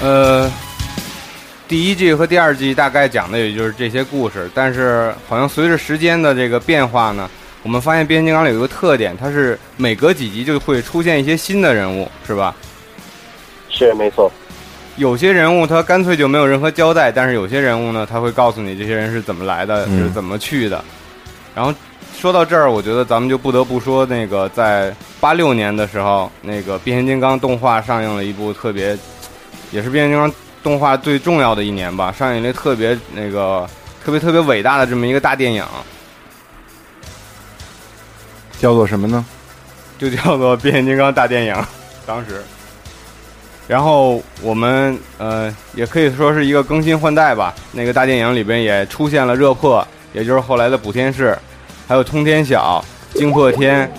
[0.00, 0.50] 呃，
[1.68, 7.30] 第一季和第二季大概讲的也就是这些故事，但是好像随着时间的这个变化呢，
[7.62, 12.54] 我们发现变形金刚里有一个特点，它是每隔几集就会出现一些新的人物，是吧？
[13.68, 14.30] 是没错，
[15.02, 20.82] 有些人物他干脆就没有任何交代，但是有些人物呢，他会告诉你这些人是怎么来的，嗯是怎么去的。
[21.56, 21.74] 然后
[22.16, 28.96] 说到这儿，我觉得咱们就不得不说那个在八六年的时候，那个变形金刚动画上映了一部特别，
[29.72, 33.68] 也是变形金刚动画最重要的一年吧，上映了一个特别那个
[34.04, 35.66] 特别特别伟大的这么一个大电影，
[38.60, 39.24] 叫做什么呢？
[39.98, 41.54] 就叫做《变形金刚大电影》，
[42.06, 42.40] 当时。
[43.72, 47.54] 然后我们呃也可以说是一个更新换代吧。
[47.72, 49.82] 那个大电影里边也出现了热破，
[50.12, 51.34] 也就是后来的补天士，
[51.88, 53.90] 还有通天晓、惊破天、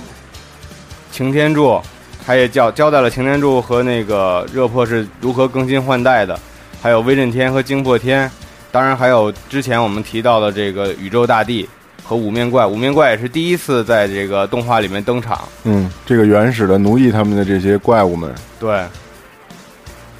[1.11, 1.81] 擎天柱，
[2.23, 6.39] 他也交交代了擎天柱和那个热破是如何更新换代的，
[6.79, 8.29] 还有威震天和惊破天，
[8.71, 11.67] 当然还有之前我们提到的这个宇宙大帝
[12.03, 15.41] 和五面怪，五面怪也是第一次在这个动画里面登场。
[15.63, 18.83] 嗯，这个原始的奴役他们的这些怪物们，对，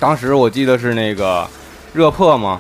[0.04, 1.48] 当时我记得是那个
[1.94, 2.60] 热破嘛，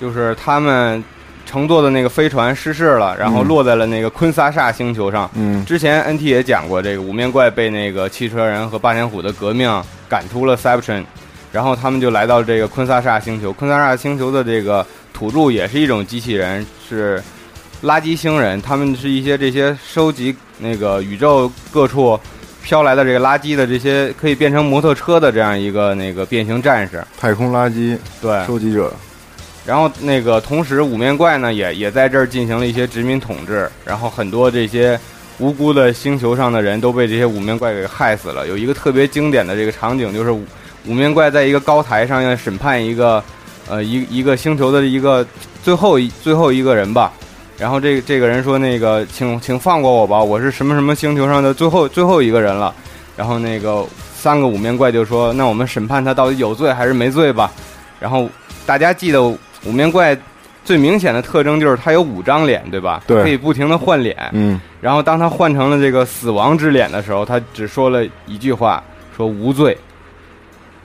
[0.00, 1.02] 就是他们
[1.44, 5.28] 乘坐的那个飞船失事了，然后嗯落在了那个昆萨萨星球上。
[5.34, 9.68] 嗯之前 NT 也讲过，这个五面怪被那个汽车人和霸天虎的革命
[10.08, 11.04] 赶出了 Cybertron，
[11.50, 13.52] 然后他们就来到这个昆萨萨星球。
[13.52, 17.20] 昆萨萨星球的这个土著也是一种机器人，是
[17.82, 22.16] 垃圾星人，他们是一些这些收集那个宇宙各处
[22.66, 27.00] 飘来的这个垃圾的这些可以变成摩托车的这样一个那个变形战士。
[27.16, 28.92] 太空垃圾对，收集者，
[29.64, 34.98] 然后那个同时五面怪呢也也在这儿进行了一些殖民统治，然后很多这些
[35.38, 38.48] 无辜的星球上的人都被这些五面怪给害死了。
[38.48, 40.44] 有一个特别经典的这个场景，就是五
[40.86, 43.22] 五面怪在一个高台上要审判一个
[43.68, 45.24] 呃一一个星球的一个
[45.62, 47.12] 最后一最后一个人吧。
[47.58, 52.74] 然后这个这个人说：“那个，请请放过我吧，我是什么什么星球上的最后最后一个人了。”
[53.16, 57.50] 然后那个三个五面怪就说：“那我们审判他到底有罪还是没罪吧？”
[57.98, 58.28] 然后
[58.66, 60.14] 大家记得五面怪
[60.64, 63.02] 最明显的特征就是他有五张脸，对吧？
[63.06, 64.16] 对可以不停的换脸。
[64.32, 68.82] 嗯，然后当他换成了这个死亡之脸的时候，他只说了一句话，
[69.16, 69.76] 说无罪。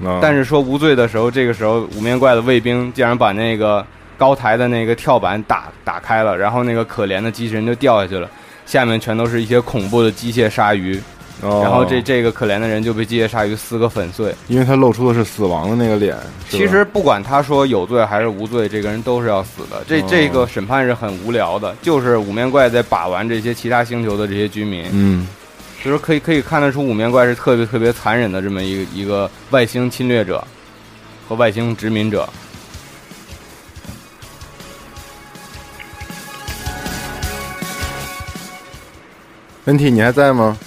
[0.04, 3.86] 啊但是说无罪的时候，这个时候五面怪的卫兵竟然把那个
[4.22, 8.30] 高台的那个跳板打打开了，然后那个可怜的机器人就掉下去了，
[8.68, 11.02] 下面全都是一些恐怖的机械鲨鱼，
[11.42, 14.32] 哦然后这这个可怜的人就被机械鲨鱼撕个粉碎。
[14.48, 16.16] 因为他露出的是死亡的那个脸，
[16.48, 19.84] 其实不管他说有罪还是无罪，这个人都是要死的。
[19.88, 24.86] 这哦这个审判是很无聊的，就是五面怪在把玩这些其他星球的这些居民。
[24.92, 25.28] 嗯
[25.84, 30.46] 就是可以可以看得出五面怪是特别特别残忍的这么一个一个外星侵略者
[31.28, 32.30] 和外星殖民者。
[39.65, 40.58] ，NT 你还在吗？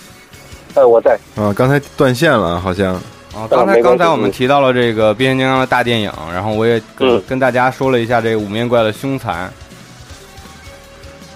[0.75, 1.19] 呃，我在。
[1.37, 2.95] 啊，刚才断线了，好像。
[3.35, 9.53] 啊，刚才刚才我们提到了这个变形金刚的大电影，然后我也跟、嗯跟大家说了一下这个五面怪的凶残，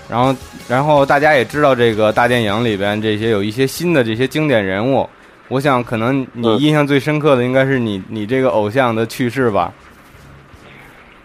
[0.08, 0.32] 然后
[0.68, 5.08] 然后大家也知道这个大电影里边这些有一些新的这些经典人物，
[5.48, 9.72] 我想可能你嗯印象最深刻的应该是你你这个偶像的去世吧？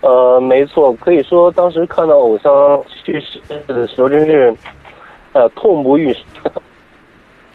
[0.01, 2.51] 呃，没错，可以说当时看到偶像
[3.05, 4.53] 去世的时候，真是，
[5.33, 6.23] 呃，痛不欲生，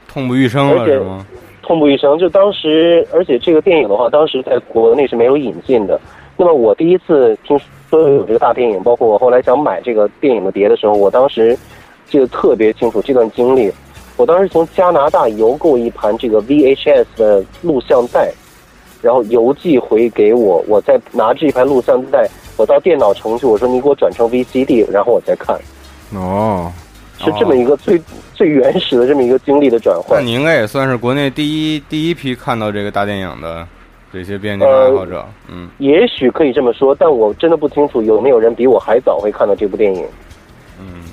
[0.08, 1.24] 痛不欲生了是吗？
[1.62, 2.18] 痛不欲生。
[2.18, 6.00] 就当时，而且这个电影的话，当时在国内是没有引进的。
[6.36, 7.58] 那么我第一次听
[7.90, 11.56] 说有这个大电影，包括我后来想买这个电影的碟的时候，我当时
[12.08, 13.72] 记得特别清楚这段经历。
[14.16, 18.32] 我当时从加拿大邮购一盘这个 VHS 的录像带，
[19.00, 25.56] 然后邮寄回给我，我再拿这一盘录像带，我到电脑城去，我说你给我转成 VCD，然后我再看，
[26.14, 26.72] 哦，
[27.18, 28.00] 是这么一个最、
[28.32, 30.26] 最原始的这么一个经历的转换那换。
[30.26, 33.66] 你应该也算是国内第一第一批看到这个大电影的
[34.12, 35.68] 这些变形金刚爱好者，嗯。
[35.78, 40.04] 也许可以这么说，但我真的不清楚有没有人比我还早会看到这部电影。
[40.80, 41.04] 嗯，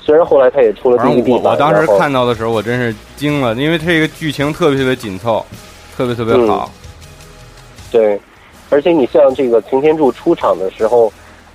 [0.00, 5.44] 虽然后来他也出了反正 DVD 版，我我当时看到的时候，我真是惊了，因为这个剧情特别特别紧凑，
[5.96, 6.70] 特别特别好。
[7.90, 8.20] 对，
[8.70, 11.10] 而且你像这个擎天柱出场的时候，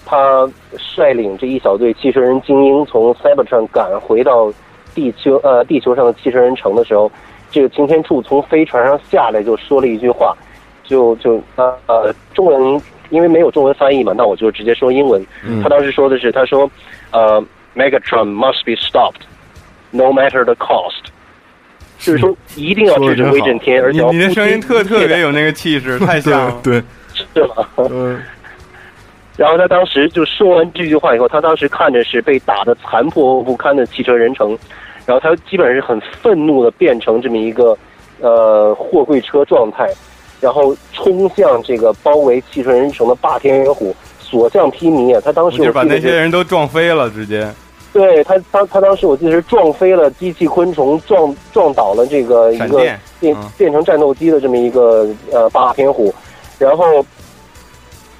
[0.09, 4.51] 他率领这一小队汽车人精英从 Cybertron 赶回到
[4.95, 7.11] 地球呃地球上的汽车人城的时候，
[7.51, 10.35] 这个擎天柱从飞船上下来就说了一句话，
[10.83, 15.23] 就就呃呃中文因为没有中文翻译嘛，那我就直接说英文。
[15.45, 16.69] 嗯他当时说的是，他说
[17.11, 17.39] 呃
[17.75, 19.21] Megatron must be stopped,
[19.91, 21.11] no matter the cost。
[21.99, 26.57] 就是说，一定要制止威震天，而且你你的声音特特别有有那个气势，太像了。
[26.63, 26.81] 对，
[27.13, 27.67] 是吗？
[27.77, 28.19] 嗯
[29.39, 34.49] 然后他当时就说完这句话以后，他当时看着是被打得残破不堪的汽车人城，
[35.05, 37.77] 然后他基本上是很愤怒的变成这么一个
[38.19, 39.89] 呃货柜车状态，
[40.41, 45.21] 然后冲向这个包围汽车人城的霸天元虎，所向披靡啊！
[45.23, 47.49] 他当时就把那些人都撞飞了，直接。
[47.93, 52.77] 对他，他他当时我记得是撞飞了机器昆虫，撞撞倒了这个一个
[53.21, 56.13] 变嗯变成战斗机的这么一个呃霸天虎，
[56.57, 56.83] 然后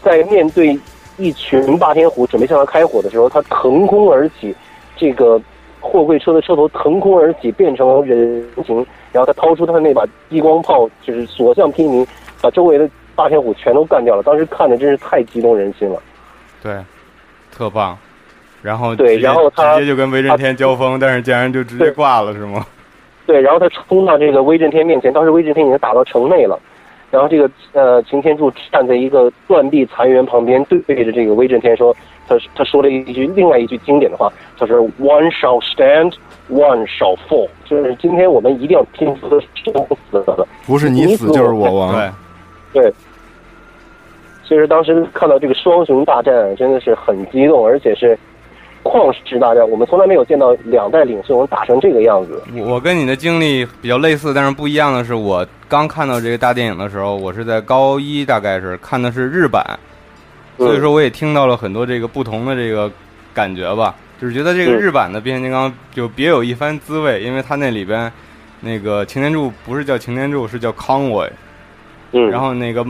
[0.02, 0.80] 在面对
[1.20, 4.56] 一群霸天虎准备向他开火的时候，他腾空而起，
[4.96, 5.40] 这个
[5.80, 8.78] 货柜车的车头腾空而起，变成人形，
[9.12, 12.08] 然后他掏出他的那把激光炮，就是所向披靡，
[12.42, 14.24] 把周围的霸天虎全都干掉了。
[14.24, 16.02] 当时看的真是太激动人心了。
[16.64, 16.74] 对，
[17.52, 17.98] 特棒。
[18.62, 22.66] 然后对然后他直接就跟威震天交锋，但是竟然就直接挂了，是吗？
[23.26, 26.60] 对，然后他冲到这个威震天面前，当时威震天已经打到城内了，
[27.12, 31.95] 然后这个呃擎天柱站在一个断壁残垣旁边，对着这个威震天说，
[32.28, 36.13] 他他说了一句另外一句经典的话，他说 “One shall stand,
[36.50, 39.74] one shall fall”，就是今天我们一定要拼出的生
[40.12, 40.48] 死的。
[40.67, 42.12] 不是你死就是我亡。
[42.72, 42.93] 对，对，
[44.43, 48.17] 所以说当时看到这个双雄大战，真的是很激动，而且是
[48.84, 52.42] 旷世大战，我们从来没有见到两代领袖能打成这个样子。
[52.56, 59.63] 我我跟你的经历比较类似，但是不一样的是，我刚看到这个大电影的时候，我是在高一，大概是看的是日版，
[60.58, 62.92] 所以说我也听到了很多这个不同的这个
[63.34, 64.80] 感觉吧，就是觉得这个嗯。
[64.80, 68.12] 日版的变形金刚就别有一番滋味，因为它那里边
[68.62, 71.30] 那个擎天柱不是叫擎天柱，是叫 Convoy，
[72.13, 72.86] 嗯，然后那个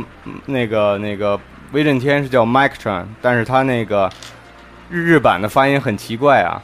[0.46, 1.40] 那个那个
[1.74, 4.10] 威震天是叫 Mictron，但是他那个
[4.90, 6.62] 日日版的发音很奇怪啊，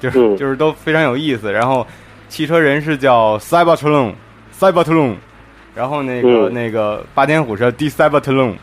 [0.00, 1.52] 就是、嗯就是都非常有意思。
[1.52, 1.86] 然后
[2.28, 5.14] 汽车人是叫 Cybertron，Cybertron，
[5.74, 8.54] 然后那个、嗯那个霸天虎是叫 Decepticon，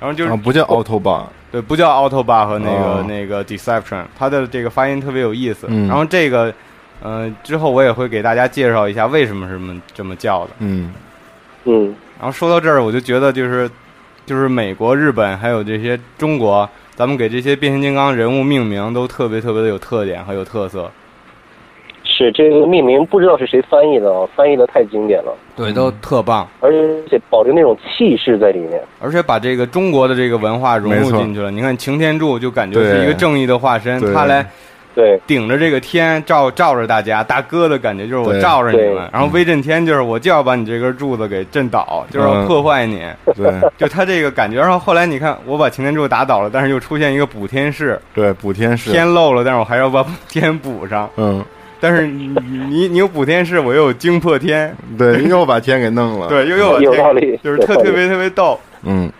[0.00, 5.66] 然后就是、啊，不叫 Autobot，对，不叫 Autobot 和那个、哦那个 Deception，它的这个发音特别有意思。
[5.70, 6.52] 嗯然后这个，
[7.02, 10.50] 呃，之后我也会给大家介绍一下为什么是这么这么叫的。
[10.58, 10.92] 嗯
[11.64, 13.70] 嗯然后说到这儿，我就觉得就是，
[14.24, 20.90] 就是美国、日本还有这些中国，咱们给这些变形金刚人物命名都特别特别的有特点和有特色。
[22.02, 26.72] 是这个命名不知道是谁翻译的啊，翻译的太经典了，对，都特棒，而
[27.10, 28.82] 且保留那种气势在里面。
[28.98, 31.50] 而且把这个中国的这个文化融入进去了。
[31.50, 34.48] 你看擎天柱就感觉是一个正义的化身，他来
[34.96, 35.20] 对。
[35.28, 43.02] 顶着这个天照照着大家，大哥的感觉就是我对照着你们，然后威震天就是我就要把你这根柱子给震倒，就是破坏你，
[43.36, 43.52] 对。
[43.76, 44.58] 就他这个感觉。
[44.58, 51.08] 然后后来你看我把擎天柱打倒了，但是又出现一个补天式，对，补天士，天漏了，但是我还要把天补上。
[51.16, 51.44] 嗯，
[51.78, 52.28] 但是你
[52.70, 58.58] 你你有补天式，我又有惊破天，对，又把天给弄了，，对，又有天有道理就是特特别特别逗。
[58.82, 59.12] 嗯，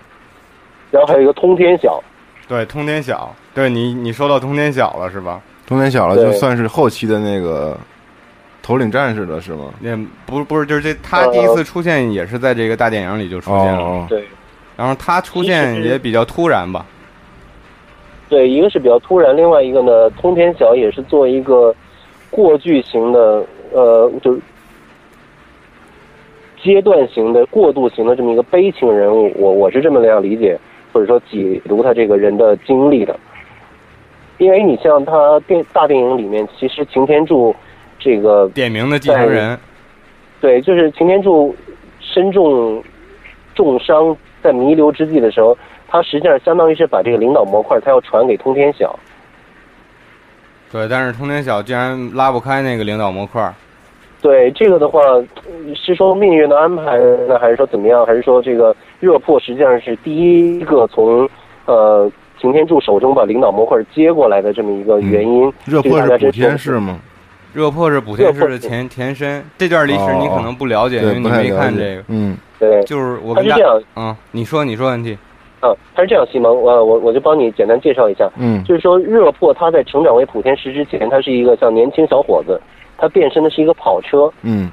[0.91, 2.03] 然后还有一个通天晓，
[2.49, 5.41] 对，通天晓，对你你说到通天晓了是吧？
[5.67, 7.77] 通天晓了，就算是后期的那个
[8.62, 9.64] 头领战士了，是吗？
[9.81, 14.25] 那不不是，就是这他第一次出现也是在这个大电影里就出现了，哦，对
[14.77, 16.87] 然后他出现也比较突然吧。
[18.29, 21.75] 对，一个是比较突然，另外一个呢，通天晓也是作为一个
[22.31, 24.41] 过剧型的，呃，就是
[26.62, 30.59] 阶段型的、过渡型的这么一个悲情人物，我我是这么样理解，
[30.93, 33.19] 或者说解读他这个人的经历的。
[34.39, 37.55] 因为你像他电大电影里面，其实擎天柱
[37.99, 39.59] 这个点名的继承人，
[40.41, 41.55] 对，就是擎天柱
[42.01, 42.82] 身中
[43.55, 45.57] 重伤，在弥留之际的时候，
[45.89, 48.99] 他实际上相当于是把这个领导模块，他要传给通天晓。
[50.70, 53.55] 对，但是通天晓竟然拉不开那个领导模块，
[54.20, 55.24] 对这个的话，呃
[55.74, 58.05] 是说命运的安排呢，还是说怎么样？
[58.05, 61.28] 还是说这个热破实际上是第一个从
[61.64, 62.11] 呃
[62.41, 65.47] 擎天柱手中把领导模块接过来的这么一个原因？
[65.47, 66.99] 嗯热破是补天说士吗？
[67.53, 69.43] 热破是补天式的前前身。
[69.57, 72.05] 这段历史你可能不了解，因为，你没看这个。
[72.09, 75.16] 嗯，对，就是我他是这样，嗯，你说你说问题，
[75.61, 78.30] 啊，他是这样，西蒙，我我我就帮你简单介绍一下。
[78.37, 82.61] 嗯，就是说，热破他在成长为普天石之前，他是一个像年轻小伙子，
[82.99, 84.30] 他变身的是一个跑车。
[84.43, 84.70] 嗯，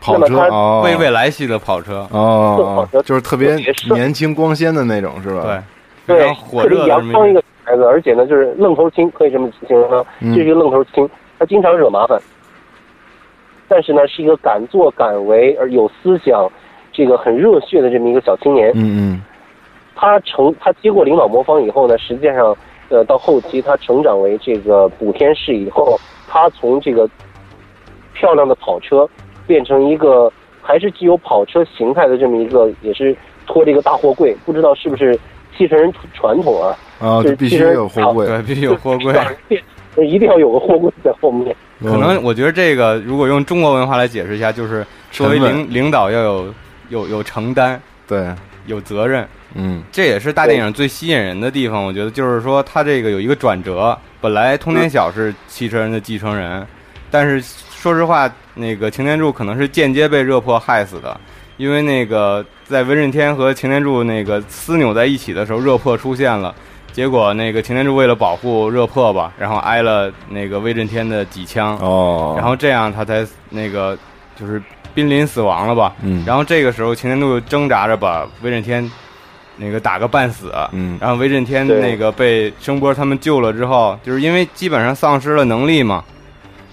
[0.00, 3.56] 跑车那么他哦，未未来系的跑车，哦，哦就是特别
[3.92, 5.42] 年轻光鲜的那种，是吧？
[5.42, 5.62] 对，非
[6.10, 6.28] 对
[6.62, 11.08] 特别热的阳光一一个个孩子，而且呢，就是愣头青，可以这么形容他，嗯这是一个愣头青，
[11.38, 12.20] 他经常惹麻烦，
[13.68, 16.50] 但是呢，是一个敢作敢为而有思想，
[16.92, 18.70] 这个很热血的这么一个小青年。
[18.74, 19.22] 嗯嗯
[19.96, 22.56] 他成他接过领导魔方以后呢，实际上，
[22.88, 27.06] 呃，到后期他成长为这个补天士以后，他从这个
[28.14, 29.06] 漂亮的跑车
[29.46, 30.32] 变成一个
[30.62, 33.14] 还是具有跑车形态的这么一个，也是
[33.46, 35.18] 拖着一个大货柜，不知道是不是
[35.60, 36.74] 汽车人传统啊？
[36.98, 39.12] 啊，就就必须有货柜，对，必须有货柜。
[39.12, 39.62] 让人变
[40.08, 41.54] 一定要有个货柜在后面。
[41.82, 46.54] 可能我觉得这个如果用中国文化来解释一下，就是作为领领导要有
[46.88, 48.26] 有有承担、对，
[48.64, 51.84] 有责任，嗯这也是大电影最吸引人的地方。
[51.84, 53.96] 我觉得就是说，它这个有一个转折。
[54.22, 56.66] 本来通天晓是汽车人的继承人，
[57.10, 57.40] 但是
[57.70, 61.18] 说实话，那个擎天柱可能是间接被热破害死的，
[61.60, 66.54] 因为那个在威震天和擎天柱那个撕扭在一起的时候，热破出现了。
[66.90, 73.96] 结果那个擎天柱为了保护热破吧，然后挨了那个威震天的几枪，哦，然后这样他才那个
[74.40, 74.60] 就是
[74.94, 75.92] 濒临死亡了吧。
[76.02, 78.90] 嗯然后这个时候擎天柱挣扎着把威震天
[79.58, 86.02] 那个打个半死，嗯然后威震天那个被声波他们救了之后，就是因为基本上丧失了能力嘛，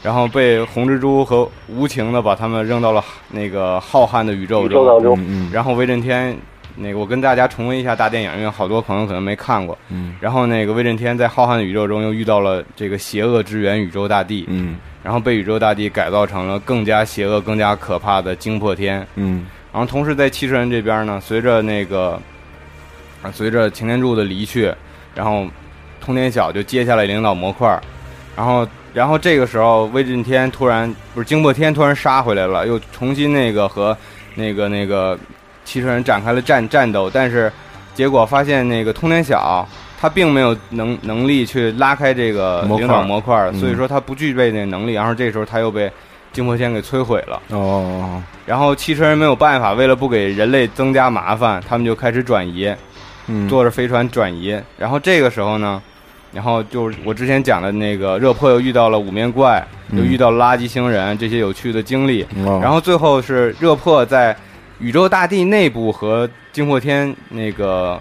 [0.03, 5.49] 然后被红蜘蛛和无情的把他们扔到了那个浩瀚的宇宙宇宙当中，嗯嗯。
[5.51, 6.37] 然后威震天，
[6.75, 9.77] 那个我跟大家重温一下大电影，因为好多朋友可能没看过。
[9.89, 10.15] 嗯。
[10.21, 14.77] 然后那个威震天在浩瀚的宇宙中又遇到了这个邪恶之源宇宙大帝，嗯。
[15.03, 19.05] 然后被宇宙大帝改造成了更加邪恶、更加可怕的惊破天。
[19.15, 19.45] 嗯。
[19.73, 22.19] 然后同时在汽车人这边呢，随着那个
[23.21, 24.73] 啊，随着擎天柱的离去，
[25.15, 25.45] 然后
[25.99, 27.79] 通天晓就接下来领导模块，
[28.35, 28.67] 然后
[28.97, 33.95] 然后这个时候威震天突然不是惊破天突然杀回来了，又重新那个和
[34.33, 35.15] 那个那个
[35.63, 37.51] 汽车人展开了战战斗，但是
[37.93, 39.69] 结果发现那个通天晓
[40.01, 45.91] 他并没有能能力去拉开这个模块领导模块，嗯所以说他不具备那能力，然后这时候他又被
[46.33, 47.39] 惊破天给摧毁了。
[47.49, 52.73] 哦，然后汽车人没有办法，为了不给人类增加麻烦，他们就开始转移，
[53.27, 54.59] 嗯，坐着飞船转移。
[54.75, 55.79] 然后这个时候呢，
[56.37, 59.59] 然后就是我之前讲的那个热破又遇到了五面怪，
[59.89, 62.23] 嗯又遇到了垃圾星人这些有趣的经历。
[62.45, 64.37] 哦然后最后是热破在
[64.77, 67.99] 宇宙大地内部和惊破天那个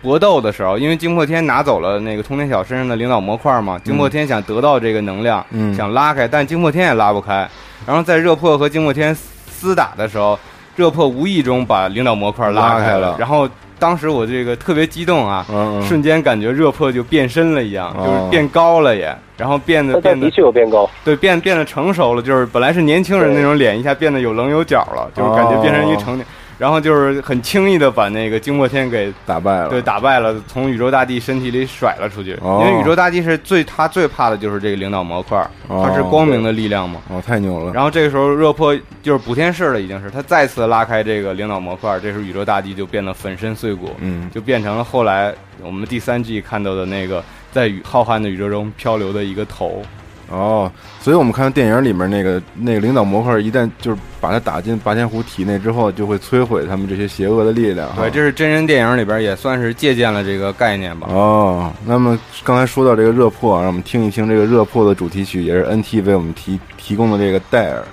[0.00, 7.48] 搏斗的时候，因为惊破天拿走了那个通天晓身上的领导模块嘛，惊破天想得到这个能量，嗯想拉开，但惊破天也拉不开。
[7.84, 9.12] 然后在热破和惊破天
[9.60, 10.38] 厮打的时候，
[10.76, 13.48] 热破无意中把领导模块拉开拉开了然后
[13.78, 15.82] 当时我这个特别激动啊，嗯嗯。
[15.82, 18.06] 瞬间感觉热破就变身了一样，哦。
[18.06, 26.26] 就是变高了也，然后变得变得确有变高，对变变得成熟了，就是本来是年轻人那种脸，一下变得有棱有角了，就是感觉变成一成年，
[26.58, 32.34] 然后就是很轻易的把那个惊破天给打败了，对打败了，从宇宙大帝身体里甩了出去。
[32.42, 35.38] 哦因为宇宙大帝是最他最怕的就是这个领导模块，
[35.68, 37.00] 哦它是光明的力量嘛。
[37.08, 49.82] 哦，太牛了，然后这个时候热破就是补天式了，已经是他再次拉开这个领导模块，这时候宇宙大帝就变得粉身碎骨，嗯，就变成了后来我们第三季看到的那个在宇浩瀚的宇宙中漂流的一个头。
[50.30, 50.70] 哦，
[51.00, 57.88] 所以我们看电影里面那个那个领导模块，一旦就是把它打进霸天虎体内之后，就会摧毁他们这些邪恶的力量。
[57.96, 61.08] 对，这是真人电影里边也算是借鉴了这个概念吧。
[61.10, 67.84] 哦，那么刚才说到这个热破啊，让我们听一听这个热破的主题曲，也是 NT 为我们提提供的这个戴尔。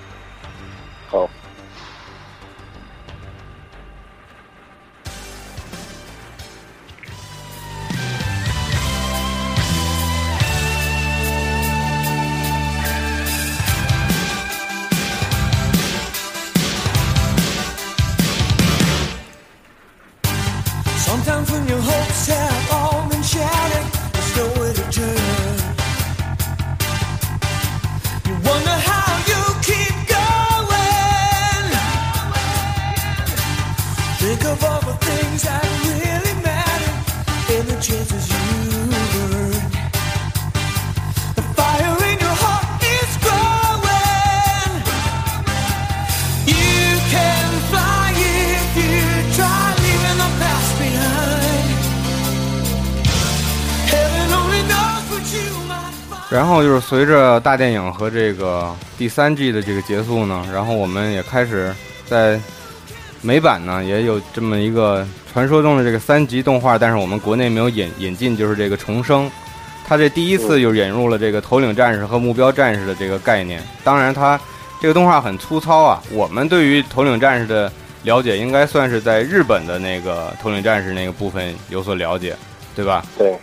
[56.91, 61.73] 随着大电影和这个第三季的这个结束呢，然后我们也开始
[62.05, 62.37] 在
[63.21, 69.31] 美版呢也有这么一个传说中的这个三级动画，但是我们国内没有引引进，就是这个重生。
[69.87, 73.63] 它这第一次就引入了这个头领战士和目标战士的这个概念。
[73.85, 74.37] 当然，它
[74.81, 76.03] 这个动画很粗糙啊。
[76.11, 77.71] 我们对于头领战士的
[78.03, 82.35] 了解，应该算是在日本的那个头领战士那个部分有所了解，
[82.75, 83.01] 对吧？
[83.17, 83.33] 对，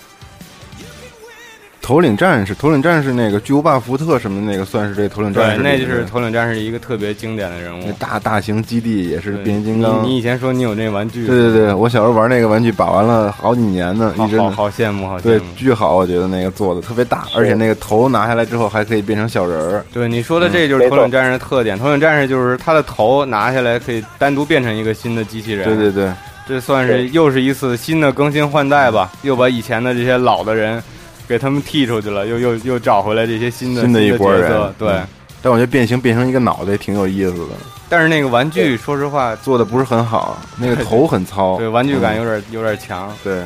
[1.88, 5.72] 头领战士，头领战士那个巨无霸福特什么那个，算是这头领战，士对。
[5.72, 7.92] 那就是头领战士一个特别经典的人物那。
[7.92, 10.04] 大大型基地也是变形金刚。
[10.04, 15.40] 你你以前说你有那玩具，对对对，我小时候玩那个玩具，把玩了好几年呢，一直好好好羡慕，好羡对。
[15.56, 19.82] 巨好，我觉得那个做的特别大，而且那个头拿下来之后还可以变成小人儿。
[19.90, 21.78] 对你说的这就是头领战士的特点。
[21.78, 25.64] 头领战士就是他的头拿下来可以单独变成一个新的机器人。
[25.64, 26.12] 对对对，
[26.46, 30.82] 这算是又是一次新的更新换代吧，又把以前的这些老的人
[31.28, 34.74] 给他们踢出去了，又又又找回来这些新的新的一波人。
[34.78, 35.06] 对，嗯
[35.40, 37.54] 但我觉得变形变成一个脑袋挺有意思的，
[37.88, 41.56] 但是那个玩具，说实话，做的不是很好， 那个头很糙。
[41.62, 43.08] 对玩具感嗯有点有点强。
[43.22, 43.44] 对，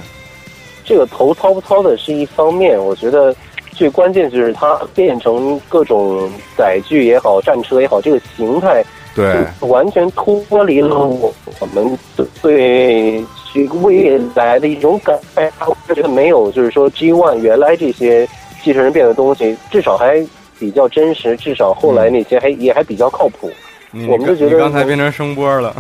[0.87, 3.37] 这个头糙不糙的是一方面，我觉得
[3.72, 8.83] 最关键就是它变成各种载具也好、战车也好，这个形态
[9.14, 11.30] 对，完全脱离了我
[11.61, 11.99] 我们
[12.41, 13.22] 对
[13.53, 15.53] 这个未来的一种感觉。
[15.67, 18.29] 我觉得没有，就是说 G One 原来这些
[18.63, 20.25] 继承人变的东西，至少还
[20.59, 23.51] 比较真实，至少后来那些还、也还比较靠谱。
[23.91, 25.75] 你我们就觉得你刚才变成声波了。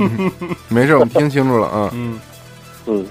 [0.68, 1.90] 没事，我们听清楚了啊。
[1.94, 2.20] 嗯，
[2.86, 3.06] 嗯，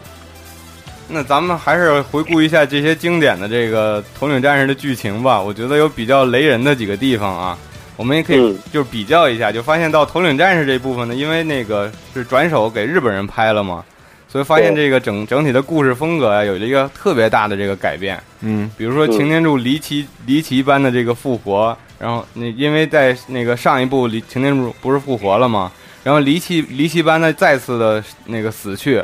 [1.08, 5.42] 那咱们还是回顾一下这些经典的这个头领战士的剧情吧。
[5.42, 7.58] 我觉得有比较雷人的几个地方啊，
[7.98, 13.84] 我们也可以嗯就是比较一下，就发现到头领战士这部分呢，因为那个是转手给日本人拍了嘛，
[14.30, 18.18] 所以发现这个整整体的故事风格啊、有了一个特别大的这个改变。
[18.42, 25.72] 嗯比如说嗯擎天柱离奇离奇般的这个复活，然后那因为在那个上一部离擎天柱不是复活了吗？
[26.04, 29.04] 然后离奇离奇般的再次的那个死去，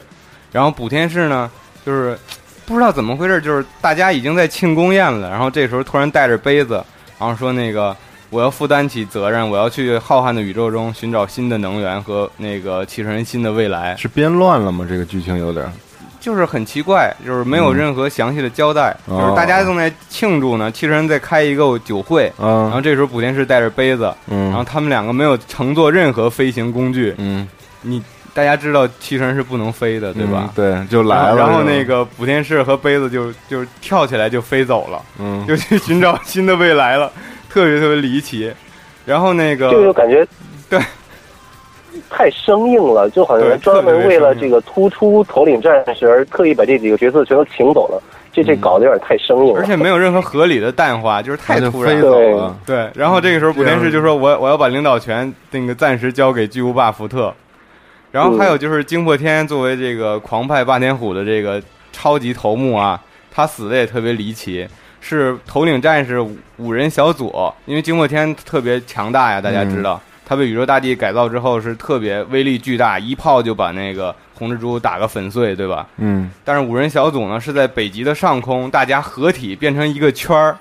[0.52, 1.52] 然后补天士呢，
[1.86, 2.18] 就是
[2.66, 6.76] 不知道怎么回事，就是大家已经在庆功宴了，然后这时候突然带着杯子，
[7.20, 7.94] 然后说那个
[8.34, 14.84] 我要负担起责任，我要去浩瀚的宇宙中寻找新的能源和那个汽车人新的未来，是编乱了吗？
[14.89, 15.63] 这个剧情有点。
[16.19, 17.77] 就是很奇怪，就是没有嗯。
[17.77, 19.21] 任何详细的交代，哦。
[19.21, 27.47] 就是大家正在庆祝呢，汽车人在开一个酒会，然啊后，这时候补天士带着杯子，然后嗯他们两个没有乘坐任何飞行工具，嗯，
[27.81, 28.01] 你
[28.34, 30.45] 大家知道汽车人是不能飞的，对吧？
[30.45, 30.49] 嗯？
[30.55, 31.36] 对，就来了。
[31.38, 37.11] 然后那个补天士和杯子就就跳起来就飞走了，嗯，就去寻找新的未来了，
[37.54, 38.51] 特别特别离奇。
[39.06, 40.26] 然后那个这个就感觉
[40.70, 40.80] 对
[42.10, 48.01] 太生硬了，就好像专门为了这个突出头领战士而特意把这几个角色全都请走了，
[48.32, 49.60] 这这搞得有点太生硬了。
[49.60, 52.01] 而且没有任何合理的淡化，就是太突然了。
[52.01, 52.58] 走了。
[52.66, 57.32] 对，然后这个时候补天士就说我我要把领导权那个暂时交给巨无霸福特，
[58.12, 62.99] 然后还有就是惊破天作为这个狂派霸天虎的这个超级头目啊，
[63.32, 64.68] 他死的也特别离奇，
[65.06, 67.30] 是头领战士五五人小组，
[67.66, 75.86] 因为惊破天特别强大呀，大家知道，他被宇宙大帝改造之后是特别威力巨大，一炮就把那个红蜘蛛打个粉碎，对吧？
[75.97, 80.58] 嗯但是五人小组呢是在北极的上空，大家合体变成一个圈儿，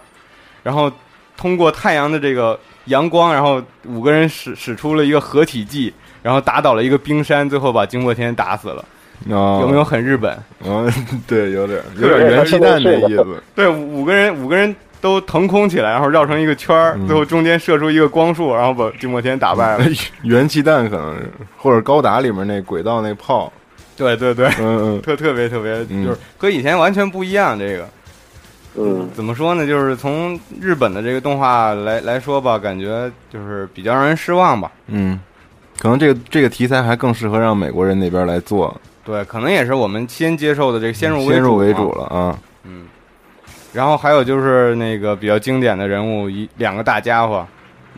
[0.64, 0.90] 然后
[1.36, 8.84] 通过太阳的这个阳光，然后五个人使使出了一个合体技，然后打倒了一个冰山，最后把惊破天打死了。
[9.30, 10.32] 哦，有没有很日本？
[10.32, 10.86] 啊，
[11.26, 13.42] 对，有点有点元气弹的意思。
[13.54, 19.84] 对，五五个人五个人都腾空起来，然后绕成一个圈儿，嗯最后中间射出一个光束，然后把惊破天打败了。
[20.22, 23.52] 元气弹可能是，或者高达里面那轨道那炮。
[23.94, 27.56] 对对对，嗯嗯，特特别特别，嗯就是和以前完全不一样。
[27.58, 27.88] 这个，
[28.76, 29.66] 嗯，怎么说呢？
[29.66, 34.72] 就是从日本的这个动画来来说吧，感觉就是比较让人失望吧。
[34.86, 35.20] 嗯，
[35.78, 38.74] 可能这个这个题材还更适合让美国人那边来做，
[39.04, 42.38] 对，可能也是我们先接受的这个先入为主先入为主了啊。
[42.64, 42.86] 嗯，
[43.72, 47.46] 然后还有就是那个比较经典的人物，一两个大家伙，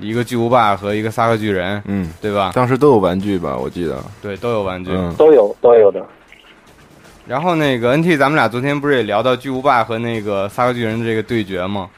[0.00, 2.52] 一个巨无霸和一个萨克巨人，嗯，对吧？
[2.54, 3.56] 当时都有玩具吧？
[3.56, 4.02] 我记得。
[4.22, 4.90] 对，都有玩具。
[4.92, 6.04] 嗯都有都有的。
[7.26, 11.88] 然后那个 NT，咱们俩昨天不是也聊到巨无霸和那个萨克巨人的这个对决吗？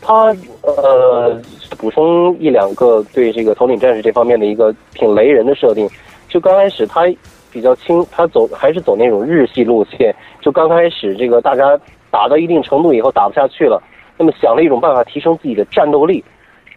[0.00, 1.40] 他呃
[1.78, 5.88] 补充一两个对这个头领战士这方面的一个挺雷人的设定，
[6.34, 7.02] 就刚开始他
[7.52, 11.78] 比较轻，他走还是走那种日系路线，就刚开始这个大家
[12.10, 13.80] 打到一定程度以后打不下去了，
[14.18, 16.24] 那么想了一种办法提升自己的战斗力，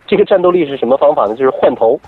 [0.06, 1.36] 这个战斗力是什么方法呢？
[1.36, 2.00] 就是换头，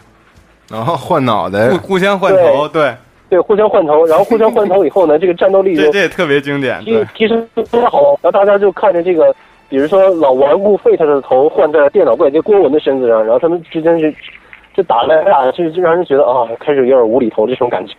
[0.69, 1.69] 然后换脑袋。
[1.77, 2.93] 互，相换头，对，
[3.31, 9.35] 对，互相换头，然后互相换头以后呢， 这个战斗力就这这也特别经典，提对，提升非常好，然后大家就看着这个，
[9.69, 14.13] 比如说老顽固 Fate 的头换在电脑怪杰郭文的身子上，然后他们之间是
[14.79, 17.93] 就打来打去，就让人觉得啊，开始有点无厘头这种感觉。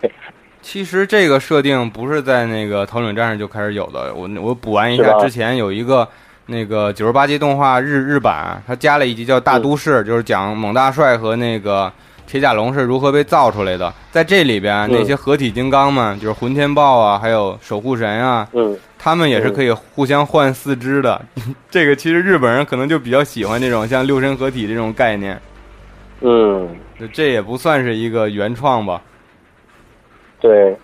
[0.63, 6.07] 其实这个设定不是在那个头领战士就开始有的，我我补完一下，之前有一个
[6.47, 11.93] 那个九十八集动画日日版，它加了一集叫《大都市》，就是讲猛大帅和那个
[12.25, 13.93] 铁甲龙是如何被造出来的。
[14.09, 21.21] 在这里边，嗯那些合体金刚们，就是混天豹啊，还有守护神啊，嗯，他们也是可以互相换四肢的。
[21.69, 25.39] 这个其实日本人可能就比较喜欢这种像六神合体这种概念，
[26.21, 26.69] 嗯，
[27.11, 29.01] 这也不算是一个原创吧。
[30.39, 30.75] 对。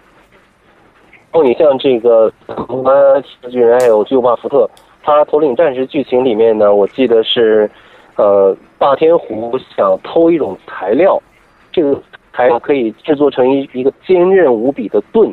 [1.31, 4.67] 然后你像这个红蓝巨人还有巨无霸福特，
[5.03, 7.69] 他头领战士剧情里面呢，我记得是，
[8.15, 11.21] 呃，霸天虎想偷一种材料，
[11.71, 12.01] 这个
[12.33, 15.31] 材料可以制作成一一个坚韧无比的盾。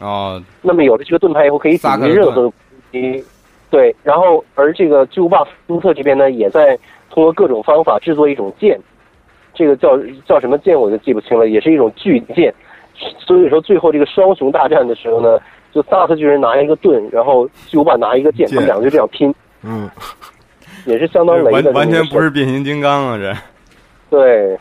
[0.00, 2.52] 哦，那么有了这个盾牌以后，可以抵萨克的御任何的攻
[2.90, 3.24] 击。
[3.70, 6.76] 对，然后而这个巨无霸福特这边呢，也在
[7.12, 8.80] 通过各种方法制作一种剑，
[9.52, 12.52] 这个叫叫什么剑我就记不清了，也是一种巨剑。
[13.18, 15.38] 所以说最后这个双雄大战的时候呢，
[15.72, 19.90] 就萨克巨人拿一个盾，然后巨无霸拿一个剑，他们两个就这样拼，嗯，
[20.86, 21.86] 也是相当雷的完。
[21.86, 23.36] 完全不是变形金刚啊，这
[24.08, 24.58] 对，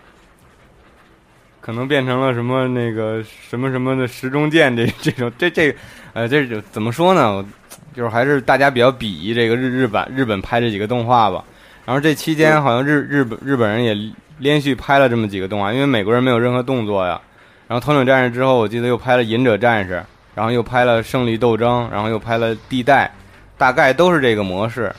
[1.62, 5.74] 可能变成了什么那个什么什么的时钟剑这这种这这
[6.14, 7.46] 呃这就怎么说呢？
[7.94, 11.44] 就是还是大家比较鄙夷这个日日版日本拍这几个动画吧。
[11.92, 13.94] 然后这期间好像日日本日本人也
[14.38, 17.20] 连续拍了这么几个动画，因为美国人没有任何动作呀。
[17.68, 20.02] 然后头领战士之后，我记得又拍了隐者战士，
[20.34, 23.14] 然后又拍了胜利斗争，然后又拍了地带，
[23.58, 24.90] 大概都是这个模式。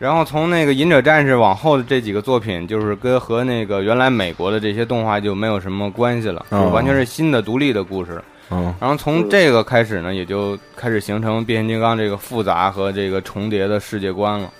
[0.00, 8.20] 然后从那个隐者战士往后的这几个作品，就是跟和那个原来美国的这些动画就没有什么关系了，哦就是完全是新的独立的故事。
[8.50, 14.50] 嗯然后从这个开始呢，也就开始形成变形金刚这个复杂和这个重叠的世界观了。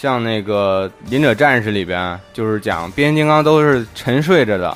[0.00, 4.74] 像那个忍者战士里边，就是讲变形金刚都是沉睡着的，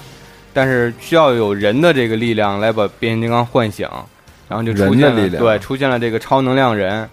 [0.52, 3.88] 但是需要有人的这个力量来把变形金刚唤醒，
[4.46, 7.08] 然后就出现了对出现了这个超能量人。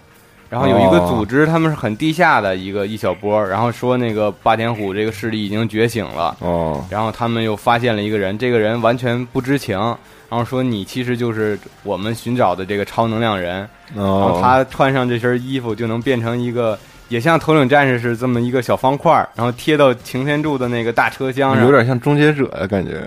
[0.50, 1.08] 然后有一个哦。
[1.08, 9.78] 组织，他们是很地下的一个一小波，然后说那个霸天虎这个势力已经觉醒了，哦，然后他们又发现了一个人，这个人完全不知情，
[10.28, 16.78] 然后说你其实就是我们寻找的这个超能量人，然后哦，他穿上这身衣服就能变成一个，
[17.12, 23.02] 也像头领战士是这么一个小方块儿，然后贴到擎天柱的那个大车厢上，有点像终结者的感觉，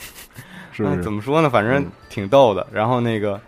[0.70, 1.02] 是不啊是？
[1.02, 1.48] 怎么说呢？
[1.48, 2.66] 反正嗯挺逗的。
[2.70, 3.40] 然后那个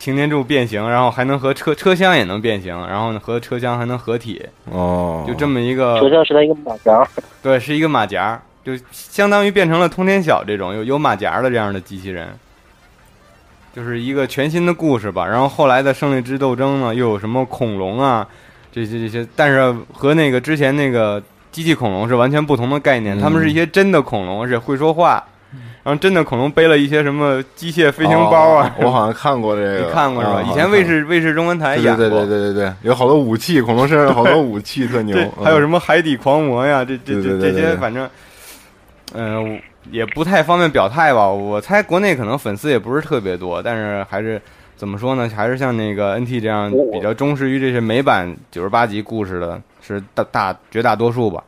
[0.00, 7.08] 擎天柱变形，然后还能和车车厢也能变形，然后呢和车厢还能合体，哦，就这么一个车厢是他一个马甲。
[7.40, 12.26] 对，是一个马甲，就相当于变成了通天晓这种有有马甲的这样的机器人，
[13.72, 15.24] 就是一个全新的故事吧。
[15.24, 18.26] 然后后来的胜利之斗争呢，又有什么恐龙啊，
[18.72, 25.22] 这些这些，但是和那个之前那个机器恐龙是完全不同的概念，嗯他们是一些真的恐龙，而且会说话，
[25.82, 30.36] 然后真的恐龙背了一些什么机械飞行包啊，哦我好像看过这个， 你看过是吧？
[30.36, 38.08] 啊以前卫视卫视中文台演过，对对对对对对，有好多武器，恐龙身上有好多武器，特牛还有什么海底狂魔呀，这这这这些反正，
[39.14, 39.60] 嗯、
[39.90, 41.28] 也不太方便表态吧。
[41.28, 44.40] 我猜国内可能粉丝也不是特别多，但是还是
[44.82, 45.28] 怎么说呢？
[45.28, 51.44] 还是像那个 NT 这样比较忠实于这些美版九十八集故事的，是大大绝大多数吧。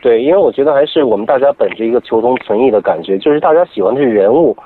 [0.00, 4.56] 对，因为我觉得还是我们大家本着一个求同存异的感觉，就是大家喜欢的是人物。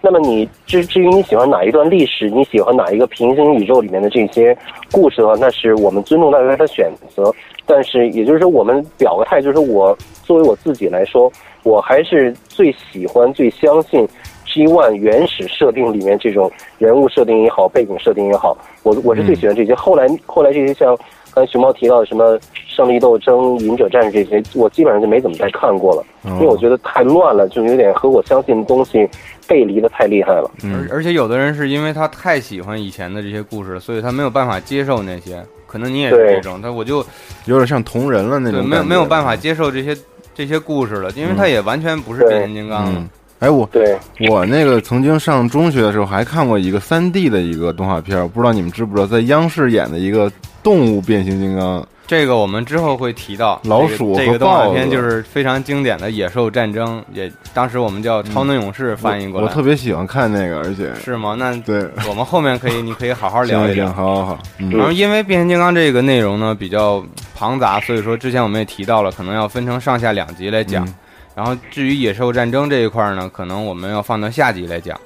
[0.00, 4.58] 那么你至至于你喜欢哪一段历史，你喜欢哪一个平行宇宙里面的这些
[4.90, 7.32] 故事的话，那是我们尊重大家的选择。
[7.64, 11.30] 但是也就是说，我们表个态，就是我作为我自己来说，
[11.62, 14.04] 我还是最喜欢、最相信
[14.52, 19.74] G One 原始设定里面这种人物设定也好，背景设定也好，我我是最喜欢这些。
[19.74, 20.96] 后来后来这些像
[21.32, 29.08] 刚才熊猫提到的什么胜利斗争、隐者战士这些，我基本上就没怎么再看过了，因为我觉得太乱了，就有点和我相信的东西
[29.46, 30.50] 背离的太厉害了。
[30.64, 35.42] 嗯而而且有的人是因为他太喜欢以前的这些故事了，所以他没有办法接受那些。
[35.66, 37.04] 可能你也是这种，他我就
[37.44, 39.36] 有点像同人了那种，没有没有办法。
[39.36, 39.94] 接受这些
[40.34, 42.92] 这些故事了，因为他也完全不是变形金刚了。
[42.96, 43.08] 嗯，
[43.40, 43.96] 哎，我对，
[44.28, 50.30] 我那个曾经上中学的时候还看过一个三 D 的一个动画片，我不知道你们知不知道，在央视演的一个
[50.62, 51.86] 动物变形金刚。
[52.04, 59.46] 这个我们之后会提到老鼠和这个、这个动画片就是非常经典的野兽战争，也当时我们叫超能勇士翻译过来。
[59.46, 61.36] 我特别喜欢看那个，而且是吗？
[61.38, 63.92] 那对，我们后面可以，你可以好好聊一聊。
[63.92, 67.04] 好好好，嗯然后因为变形金刚这个内容呢比较
[67.36, 70.84] 庞杂，所以说之前我们也提到了，可能要分成上下两集来讲。
[70.84, 70.94] 嗯
[71.38, 75.00] 然后至于野兽战争这一块儿呢，可能我们要放到下集来讲。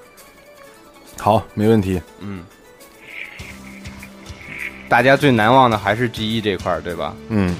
[1.18, 2.00] 好，没问题。
[2.20, 2.42] 嗯，
[4.88, 7.14] 大家最难忘的还是 G 一这块儿，对吧？
[7.28, 7.54] 嗯，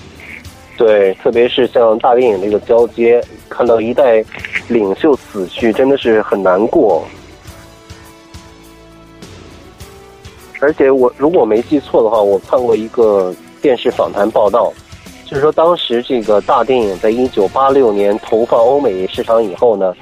[0.79, 4.25] 对，特别是像大电影这个交接，看到一代
[4.69, 7.07] 领袖死去，真的是很难过。
[10.61, 14.73] 而且我如果没记错的话，我看过一个电视访谈报道，
[15.33, 19.95] 就是说当时这个大电影在一九八六年投放欧美市场以后呢，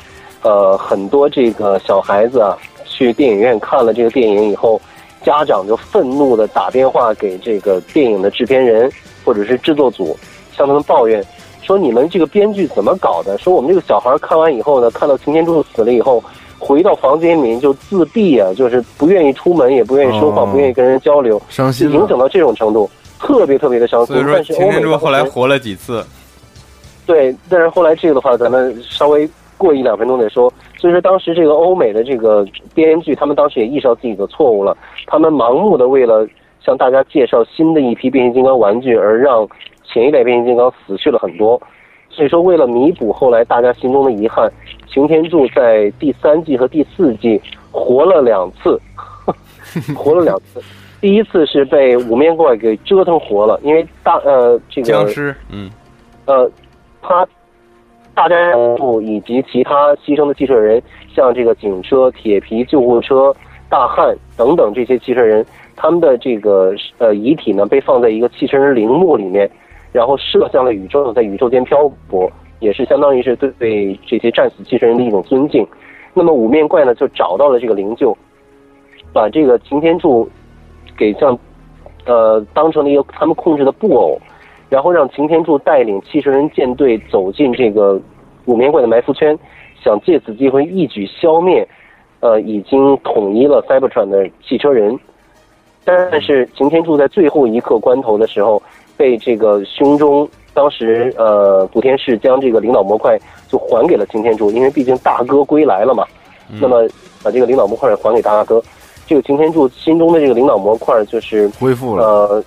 [0.43, 4.81] 呃，很多这个小孩子啊去电影院看了这个电影以后，
[5.23, 8.91] 家长就愤怒的打电话给这个电影的制片人
[9.25, 10.19] 或者是制作组，
[10.53, 11.25] 向他们抱怨
[11.63, 13.39] 说你们这个编剧怎么搞的？
[13.39, 16.21] 说我们这个小孩看完以后呢，看到擎天柱死了以后，
[16.59, 21.89] 回到房间里面就自闭啊，就是不愿意出门，也不愿意说话，哦不愿意跟人交流，伤心。
[21.89, 24.27] 影响到这种程度，特别特别的伤心所以。
[24.27, 26.05] 说，擎天柱后来活了几次。
[27.07, 30.53] 对，但是后来这个的话，咱们稍微过一两分钟再说。
[30.79, 36.27] 所以说，当时这个欧美的这个编剧，他们当时也意识到自己的错误了，他们盲目的为了
[36.65, 39.49] 向大家介绍新的一批变形金刚玩具，而让
[39.85, 41.61] 前一代变形金刚死去了很多。
[42.09, 44.51] 所以说，为了弥补后来大家心中的遗憾，
[44.89, 47.41] 擎天柱在第三季和第四季
[47.73, 48.81] 活了两次，
[49.95, 50.63] 活了两次。
[51.01, 55.71] 第一次是被五面怪给折腾活了，因为大呃这个僵尸，嗯，
[56.27, 56.51] 呃，
[57.01, 57.27] 他
[58.15, 60.83] 大战人物以及其他牺牲的汽车人，
[61.15, 63.35] 像这个警车、铁皮救护车、
[63.71, 65.45] 大汉等等这些汽车人，
[65.75, 69.51] 他们的这个呃遗体呢被放在一个汽车人陵墓里面，
[69.93, 75.67] 然后射向了宇宙，在宇宙间漂泊，也是相当于是对对这些战死汽车人的一种尊敬。
[76.13, 78.15] 那么五面怪呢就找到了这个灵柩，
[79.15, 80.29] 把这个擎天柱
[81.01, 81.37] 给像
[82.05, 84.21] 呃当成了一个他们控制的布偶。
[84.69, 88.01] 然后让擎天柱带领汽车人舰队走进这个
[88.45, 89.37] 五面怪的埋伏圈，
[89.83, 91.67] 想借此机会一举消灭，
[92.21, 94.97] 呃，已经统一了 Cybertron 的汽车人。
[95.85, 98.63] 但是擎天柱在最后一刻关头的时候，
[98.97, 106.05] 被这个胸中当时呃古天士将这个领导模块就还给了擎天柱，因为毕竟大哥归来了嘛。
[106.61, 106.87] 那么
[107.25, 108.63] 把这个领导模块还给大哥，
[109.11, 112.05] 这个擎天柱心中的这个领导模块就是恢复了。
[112.05, 112.45] 呃，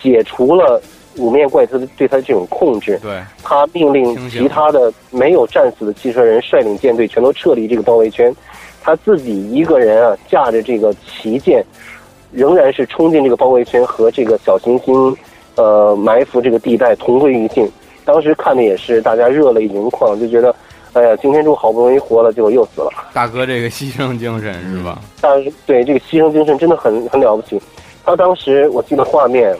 [0.00, 0.80] 解除了
[1.18, 8.34] 五面怪他的对他的这种控制，对，他命令其他的没有战死的汽车人率领舰队全都撤离这个包围圈，
[8.82, 11.62] 他自己一个人啊驾着这个旗舰，
[12.32, 15.14] 仍然是冲进这个包围圈和这个小行星
[15.56, 17.70] 呃埋伏这个地带同归于尽。
[18.06, 20.54] 当时看的也是大家热泪盈眶，就觉得，
[20.96, 22.90] 哎呀，擎天柱好不容易活了，结果又死了。
[23.12, 24.98] 大哥这个牺牲精神是吧？
[25.20, 27.60] 但是对这个牺牲精神真的很很了不起。
[28.02, 29.54] 他当时我记得画面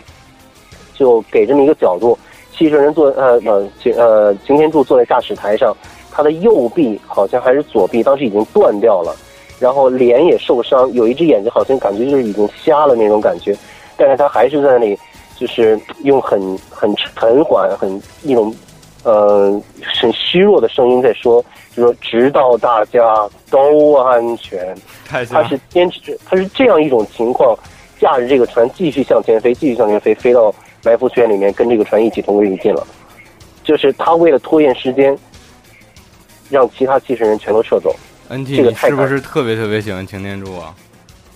[0.95, 2.19] 就给这么一个角度，
[2.57, 5.77] 汽车人坐呃呃擎呃擎天柱坐在驾驶台上，
[6.11, 9.15] 他的右臂好像还是左臂，当时已经断掉了，
[9.59, 13.55] 然后脸也受伤，有一只眼睛好像感觉就是已经瞎了那种感觉，
[13.95, 14.99] 但是他还是在那里
[15.37, 18.55] 就是用很很沉缓、很一种
[19.07, 19.63] 呃
[20.01, 21.41] 很虚弱的声音在说，
[21.77, 23.01] 就说直到大家
[23.49, 24.77] 都安全。
[25.07, 27.57] 他是坚持，他是这样一种情况，
[28.01, 30.53] 驾着这个船继续向前飞，继续向前飞，飞到
[30.85, 32.85] 埋伏圈里面，跟这个船一起同归于尽了。
[33.63, 35.17] 就是他为了拖延时间，
[36.51, 37.95] 让其他七十人全都撤走。
[38.29, 40.75] 个太你是不是特别特别喜欢擎天柱啊？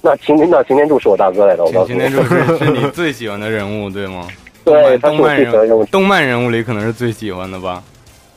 [0.02, 2.00] 那擎天那擎天柱是我大哥来的，我告诉你。
[2.00, 4.26] 擎天柱是是你最喜欢的人物，对吗？
[4.64, 5.84] 对，他动漫人人物。
[5.86, 7.82] 动漫人物里可能是最喜欢的吧。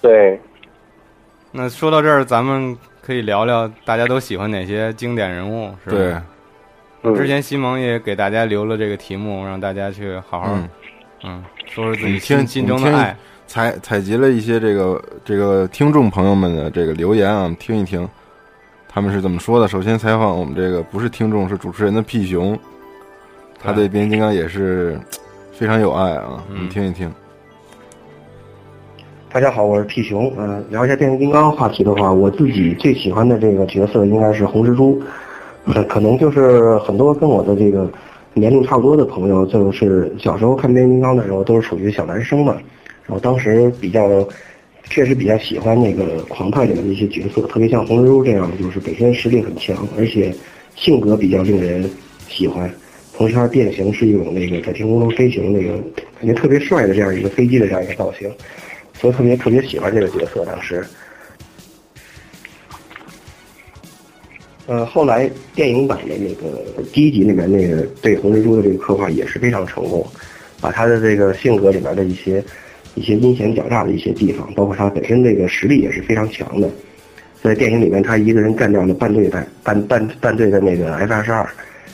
[0.01, 0.39] 对，
[1.51, 6.23] 那说到这儿，咱们可以聊聊大家都喜欢哪些经典人物，是吧？
[7.15, 10.69] 之前西蒙也给大家留了这个题目，让大家去好好嗯
[11.23, 13.15] 嗯说说自己你听心心中的爱。
[13.45, 18.07] 采采集了一些这个这个听众朋友们的这个留言啊，听一听
[18.87, 19.67] 他们是怎么说的。
[19.67, 22.57] 首先采访我们这个不是听众，是主持人的屁熊，
[23.59, 24.97] 他对变形金刚也是
[25.63, 27.09] 非常有爱啊，嗯你听一听。
[29.31, 30.29] 大家好，我是 T 熊。
[30.37, 35.01] 嗯、聊一下变形金刚话题的话，我自己最喜欢的这个角色应该是红蜘蛛，
[35.63, 37.89] 呃可能就是很多跟我的这个
[38.33, 42.57] 年龄差不多的朋友，就是小时候看变形金刚的时候都是属于小男生嘛，
[43.05, 44.05] 然后当时比较
[44.89, 50.35] 确实比较喜欢那个狂派里面的一些角色，特别像红蜘蛛这样，就是本身实力很强，而且
[50.75, 51.89] 性格比较令人
[52.27, 52.69] 喜欢。
[53.15, 55.77] 同时，它变形是一种那个在天空中飞行那个
[56.19, 58.29] 感觉特别帅的这样一个飞机的这样一个造型。
[58.93, 60.83] 所以特别特别喜欢这个角色，当时。
[64.65, 70.07] 呃，后来电影版的那个第一集里面那个对红蜘蛛的这个刻画也是非常成功，
[70.61, 72.41] 把他的这个性格里面的一些
[72.95, 76.69] 一些阴险狡诈的一些地方，包括他本身这个实力也是非常强的。
[77.41, 81.45] 在电影里面，他一个人干掉了半队的半半半队的那个 F 二十二，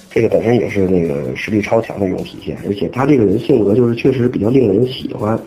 [0.10, 2.58] 这个本身也是那个实力超强的一种体现。
[2.68, 5.40] 而且他这个人性格就是确实比较令人喜欢。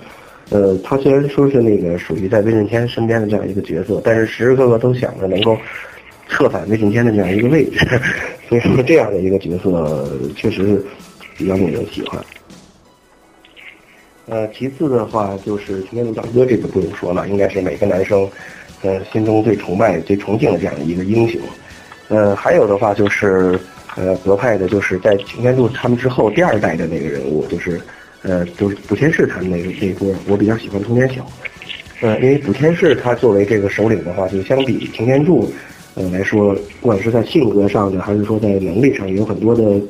[0.51, 5.57] 呃，他虽然说是那个属于在威震天身边的这样一个角色，但是时时刻刻都想着能够
[6.29, 7.79] 策反威震天的这样一个位置，
[8.49, 10.85] 所以说这样的一个角色确实是
[11.39, 12.23] 比较令人喜欢。
[14.27, 18.29] 呃，其次的话就是擎天柱大哥，这个不用说了，应该是每个男生
[18.83, 21.41] 呃心中最崇拜、最崇敬的这样一个英雄。
[22.09, 23.59] 呃，还有的话就是
[23.97, 27.81] 呃格派的，就是在擎天柱他们之后第二代的那个人物，就是
[28.23, 31.27] 呃就是补天士他们那个那一波，我比较喜欢通天晓。
[32.01, 35.53] 呃，因为补天士他作为这个首领的话，就相比擎天柱
[35.95, 39.81] 呃来说，不管是在性格上的，还是说在能力上，有很多的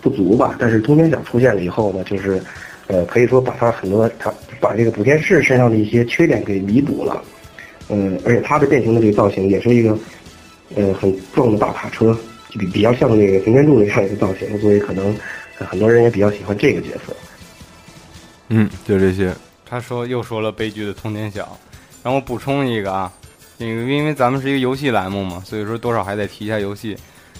[0.00, 0.54] 不足吧。
[0.58, 2.40] 但是通天晓出现了以后呢，就是
[2.86, 7.22] 呃可以说把他很多他把这个补天士身上的一些缺点给弥补了。
[7.88, 9.98] 嗯，而且他的变形的这个造型也是一个
[10.74, 12.16] 呃很壮的大卡车，
[12.50, 15.14] 就比比较像那个擎天柱那样一个造型，所以可能、
[15.58, 17.14] 呃很多人也比较喜欢这个角色。
[18.48, 19.34] 嗯，就这些。
[19.68, 21.58] 他说又说了悲剧的通天晓，
[22.02, 23.10] 让我补充一个啊，
[23.58, 26.96] 那个因为咱们是一个游戏栏目嘛，所以说多少还得提一下游戏。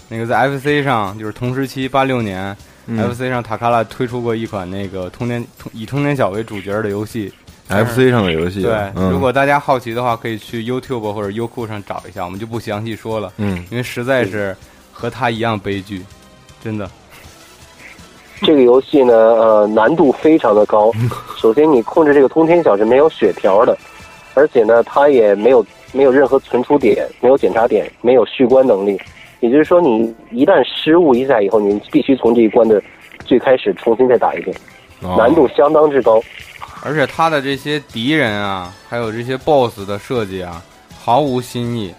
[0.09, 7.33] 那个在 FC 上，就是同时期八六年、嗯 FC 上塔卡拉推出过一款那个通天以通天晓为主角的游戏。
[7.69, 13.33] FC 上的游戏对，嗯如果大家好奇的话，可以去 YouTube 或者优酷上找一下，我们就不详细说了。
[13.39, 14.57] 嗯，因为实在是
[14.99, 16.03] 和他一样悲剧，
[16.64, 16.90] 真的。
[18.42, 20.90] 这个游戏呢，呃，难度非常的高。
[21.36, 23.76] 首先，你控制这个通天晓是没有血条的，
[24.34, 28.99] 而且呢，它也没有没有任何存储点，没有检查点，没有续关能力。
[29.40, 32.82] 也就是说，你一旦失误一下以后，你必须从这一关的
[33.26, 34.57] 最开始重新再打一遍，
[35.03, 36.22] 哦难度相当之高。
[36.82, 40.62] 而且他的这些敌人啊，还有这些 BOSS 的设计啊，
[40.99, 41.94] 毫无新意。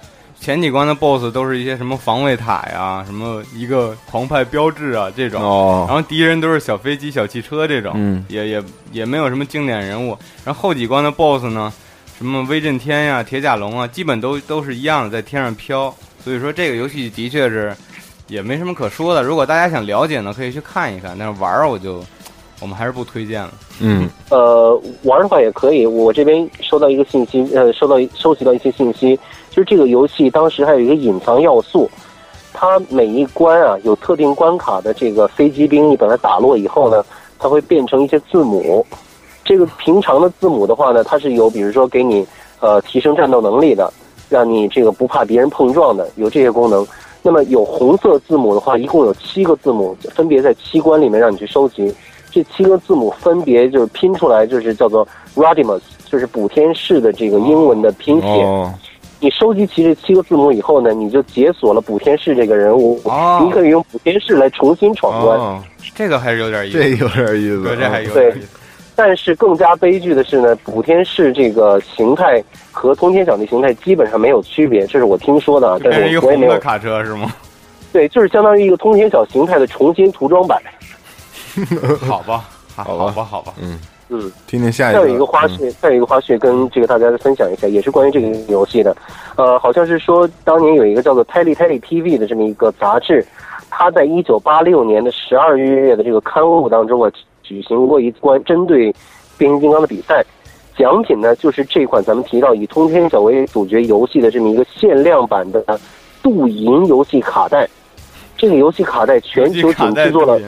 [0.48, 10.18] 前几关的 BOSS 都是一些什么防卫塔呀，什么一个狂派标志啊这种，哦然后敌人都是小飞机、小汽车这种，嗯也也也没有什么经典人物。
[10.46, 11.74] 然后后几关的 BOSS 呢，
[12.18, 15.94] 什么威震天呀、铁甲龙啊，基本都都是一样的，在天上飘。
[16.24, 17.76] 所以说这个游戏的确是
[18.30, 19.22] 也没什么可说的。
[19.22, 22.02] 如果大家想了解呢，可以去看一看，但是玩儿我就
[22.62, 23.52] 我们还是不推荐了。
[23.82, 25.86] 嗯，呃，玩的话也可以。
[25.86, 29.20] 我这边收到一个信息，呃，收到收集到一些信息，
[29.58, 31.90] 就是这个游戏当时还有一个隐藏要素，
[32.54, 37.04] 它每一关啊有特定关卡的这个飞机兵，你把它打落以后呢，
[37.40, 38.86] 它会变成一些字母。
[39.44, 42.24] 这个平常的字母的话呢，它是有比如说给你
[42.60, 43.92] 呃提升战斗能力的，
[44.30, 46.86] 让你这个不怕别人碰撞的，有这些功能。
[47.24, 51.92] 那么有红色字母的话，一共有七个字母，分别在七关里面让你去收集。
[52.30, 58.28] 这七个字母分别就是拼出来，就是叫做 Rodimus，就是补天士的这个英文的拼写。
[58.28, 58.72] 哦，
[59.20, 65.38] 你收集齐这七个字母以后呢，你就解锁了补天士这个人物，哦你可以用补天士来重新闯关。
[65.38, 65.64] 哦
[65.96, 67.64] 这个还是有点意思，这有点意思。
[67.64, 68.48] 对，这还有点意思。
[68.96, 76.52] 但是更加悲剧的是呢，补天士这个形态和通天小的形态基本上没有区别，这是我听说的啊，但是我我也没有。
[76.52, 77.34] 个红的卡车是吗？
[77.94, 80.62] 对，就是相当于一个通天小形态的重新涂装版。
[82.02, 82.46] 好吧，
[82.76, 83.54] 好好吧好吧，好吧。
[83.60, 83.80] 嗯，
[84.10, 85.08] 嗯，听听下一个再。
[85.08, 88.96] 有一个花絮，再有一个花絮跟这个大家分享一下，也是关于这个游戏的。
[89.36, 93.26] 呃，好像是说当年有一个叫做 Telly Telly TV 的这么一个杂志，
[93.70, 97.12] 它在一九八六年的十二月的这个刊物当中啊，
[97.44, 98.94] 举行过一关针对
[99.38, 100.24] 变形金刚的比赛。
[100.78, 105.64] 奖品呢，就是这款咱们提到以通天小为主角游戏的这么一个限量版的
[106.22, 107.68] 镀银游戏卡带。
[108.38, 110.40] 这个游戏卡带全球仅制作了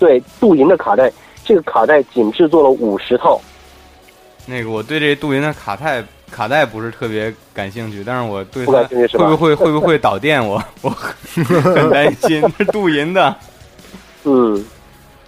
[0.00, 1.12] 对镀银的卡带，
[1.50, 3.40] 这个卡带仅制作了五十套。
[4.46, 12.40] 那个，我对这镀银的卡带卡带不是特别感兴趣，但是我对不它感兴趣是吧会不会会不会导电， 我我很很担心。
[12.56, 13.34] 是镀银的，
[14.22, 14.64] 嗯，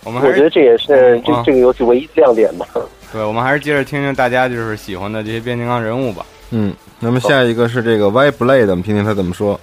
[0.05, 2.65] 我们还是我觉得这也是这啊这个游戏唯一亮点吧。
[3.13, 6.25] 对，我们还是接着听听大家就是喜欢的这些变形金刚人物吧。
[6.51, 9.59] 嗯，那么下一个是这个 Y Blade，我们听听他怎么说。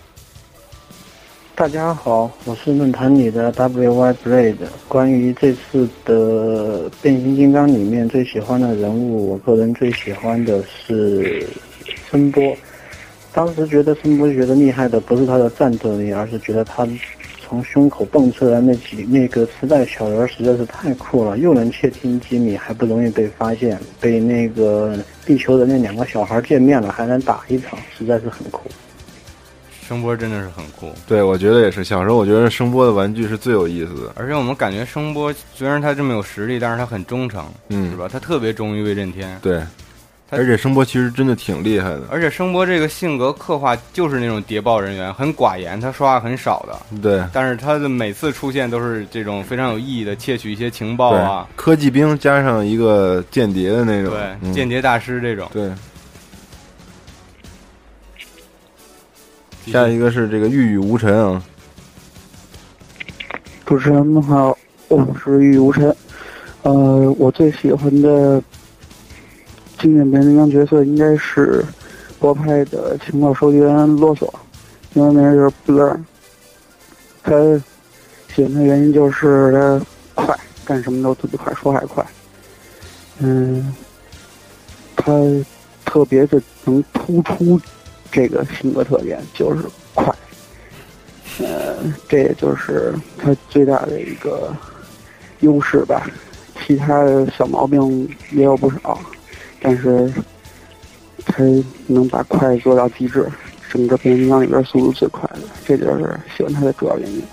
[1.60, 4.56] 大家好，我是论坛里的 WY Blade。
[4.88, 11.46] 关于这次的变形金刚里面最喜欢的人物，我个人最喜欢的是
[12.10, 12.56] 声波。
[13.34, 16.88] 当时觉得声波觉得厉害的不是他的战斗力，而是觉得他
[17.42, 28.70] 从胸口蹦出来那几那个磁带小人实在是太酷了，又能窃听机密，还不容易被发现，被那个地球的那两个小孩见面了还能打一场，实在是很酷。
[29.90, 31.84] 声波真的是很酷，对，我觉得也是。
[31.84, 34.14] 小时候我觉得声波的玩具是最有意思的。
[34.16, 38.08] 而且我们感觉声波虽然他这么有实力，但是他很忠诚，嗯是吧？
[38.08, 39.36] 他特别忠于威震天。
[39.42, 39.64] 对，
[40.30, 42.02] 而且声波其实真的挺厉害的。
[42.12, 47.02] 而且声波这个性格刻画就是那种谍报人员，很寡言，他说话很少的。
[47.02, 55.50] 对但是他的每次出现都是这种非常有意义的窃取一些情报啊，，科技兵加上一个间谍的那种，对，嗯间谍大师这种。
[55.52, 55.72] 对。
[59.72, 61.44] 下一个是这个玉宇无尘啊，
[63.68, 64.58] 主持人们好，
[64.88, 65.96] 我是玉无尘。
[66.64, 68.42] 呃，我最喜欢的
[69.78, 71.64] 经典变形金刚角色应该是
[72.18, 74.28] 波派的情报收集员啰嗦，
[74.96, 75.96] 因为那人就是 Blur。
[77.22, 77.32] 他
[78.34, 79.52] 喜欢的原因就是
[80.16, 82.04] 他快，干什么都特别快，说还快。
[83.20, 83.72] 嗯，
[84.96, 85.14] 他
[85.86, 87.62] 特别的能突出
[88.12, 90.14] 这个性格特点，就是快。
[91.40, 94.54] 呃，这也就是他最大的一个
[95.40, 96.06] 优势吧。
[96.66, 99.00] 其他的小毛病也有不少，
[99.62, 100.12] 但是
[101.26, 101.44] 他
[101.88, 103.26] 能把快做到极致，
[103.72, 107.24] 整个变形金刚里边速度最快的，这就是喜欢他的主要原因。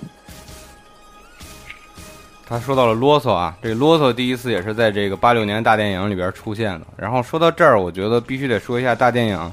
[2.49, 6.87] 他说到了啰嗦啊，这啰嗦第一次也是在这个八六年大电影里边出现的。
[6.97, 9.53] 然后说到这儿，我觉得必须得说一下大电影，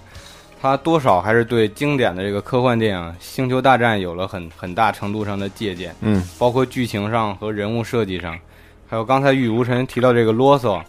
[0.63, 5.93] 它多少还是对经典的这个科幻电影《星球大战》有了很很大程度上的借鉴。
[5.99, 8.39] 嗯，包括剧情上和人物设计上，
[8.87, 10.81] 还有刚才玉无尘提到这个啰嗦，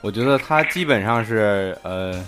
[0.00, 2.24] 我觉得它基本上是呃，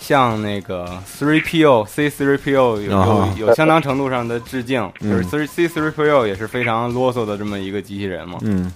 [0.00, 5.12] 像那个 Three PO C Three PO 有有相当程度上的致敬，嗯。
[5.12, 8.40] 就是 Three C Three PO 也是非常啰嗦的这么一个机器人嘛。
[8.42, 8.72] 嗯，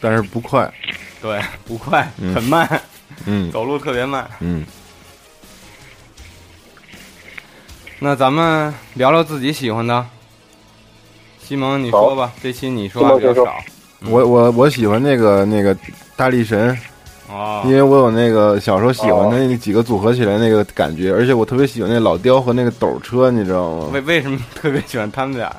[0.00, 0.72] 但是不快，
[1.20, 2.34] 对，不快，嗯。
[2.34, 2.80] 很慢，
[3.26, 3.52] 嗯。
[3.52, 4.26] 走路特别慢。
[4.40, 4.64] 嗯，
[8.00, 10.04] 那咱们聊聊自己喜欢的。
[11.40, 13.54] 西蒙，你说吧，这期你说话比较少。
[14.08, 15.76] 我我我喜欢那个那个
[16.16, 16.76] 大力神，
[17.30, 23.88] 哦，因为我有那个小时候喜欢的那几个组合起来那个感觉，而且我特别喜欢那老雕和那个斗车，你知道吗？
[23.92, 25.54] 为为什么特别喜欢他们俩？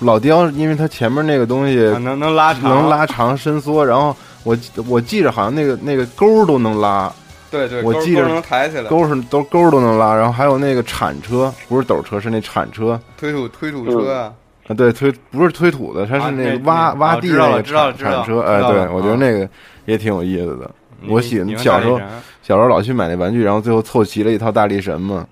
[0.00, 4.56] 老雕，因为它前面那个东西啊能能拉长能拉长伸缩，然后我
[4.88, 7.12] 我记着好像那个那个钩都能拉，
[7.54, 14.32] 对对，我记着能抬起来，钩是都钩都能拉，然后还有那个铲车，不是斗车，是那铲车推土推土车啊。
[14.66, 19.48] 啊，对，推不是推土的，它啊是那那个挖挖地那个知道了知道铲铲车，哎，对我觉得那个
[19.84, 20.70] 也挺有意思的。
[21.06, 22.00] 我喜小时候
[22.42, 25.26] 小时候老去买那玩具，然后最后凑齐了一套大力神嘛。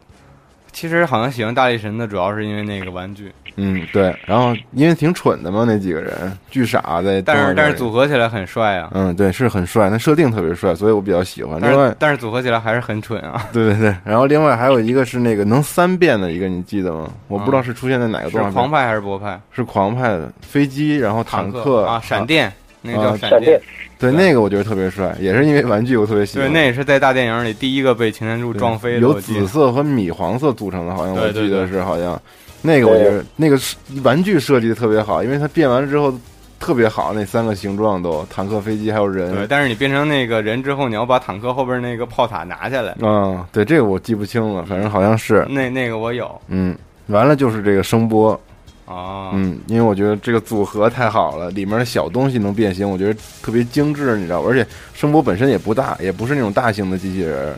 [0.71, 8.91] 其实好像喜欢大力神的，主要是因为那个玩具，嗯，对，然后因为挺蠢的嘛，那几个人巨傻在但是但是组合起来很帅啊。
[8.93, 11.61] 嗯，对，是很帅，那设定特别帅，所以我比较喜欢。
[11.61, 13.47] 另外，但是组合起来还是很蠢啊。
[13.53, 17.11] 对对对，然后另外还有一个是那个能三变的一个，你记得吗？
[17.29, 18.53] 我不知道是出现在哪个是动画片。
[18.55, 19.41] 狂派还是博派？
[19.51, 23.61] 是狂派的飞机，然后坦克啊闪电那个叫啊闪电
[23.99, 26.53] 对，那个我觉得特别帅，也是因为玩具我特别喜欢对，欢。
[26.53, 28.99] 那也是在大电影里第一个被擎天柱撞飞的。
[28.99, 32.21] 有紫色和米黄色组成的，好像我记得是好像
[32.63, 36.15] 那个我觉得那个是玩具设计的特别好，因为它变完了之后
[36.61, 39.35] 特别好，那三个形状都坦克、飞机还有人。
[39.35, 42.97] 对，但是你变成那个人之后，你要把坦克后边那个炮塔拿下来。
[43.01, 45.45] 嗯，对，这个我记不清了，反正好像是。
[45.51, 46.41] 那那个我有。
[46.47, 46.77] 嗯，
[47.09, 48.41] 完了就是这个声波。
[48.87, 49.33] 哦。
[49.35, 54.49] 嗯，因为我觉得这个组合太好了，里面的小东西能变形，我觉得特别精致，你知道吧？
[54.49, 57.53] 而且声波本身也不大，也不是那种大型的机器人。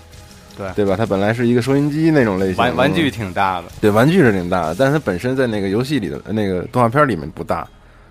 [0.57, 0.97] 对对吧？
[0.97, 3.65] 它本来是一个收音机那种类型，玩玩具挺大的。
[3.81, 7.67] 对，玩具是挺大的，但是它本身在那个游戏里的那个动画片里面不大，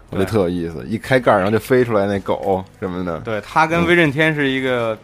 [0.10, 0.86] 我觉得特有意思。
[0.88, 3.20] 一开盖然后就飞出来那狗什么的。
[3.20, 4.98] 对，它跟威震天是一个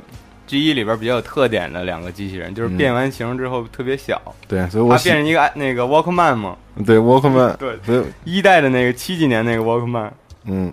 [0.48, 4.22] G 一里边比较有特点的两个机器人，就是变完形之后特别小。
[4.48, 6.58] 对，所以我它变成一个那个 Walkman 嘛。
[6.86, 7.56] 对，Walkman。
[7.58, 10.10] 对，所以一代的那个七几年那个 Walkman。
[10.46, 10.72] 嗯，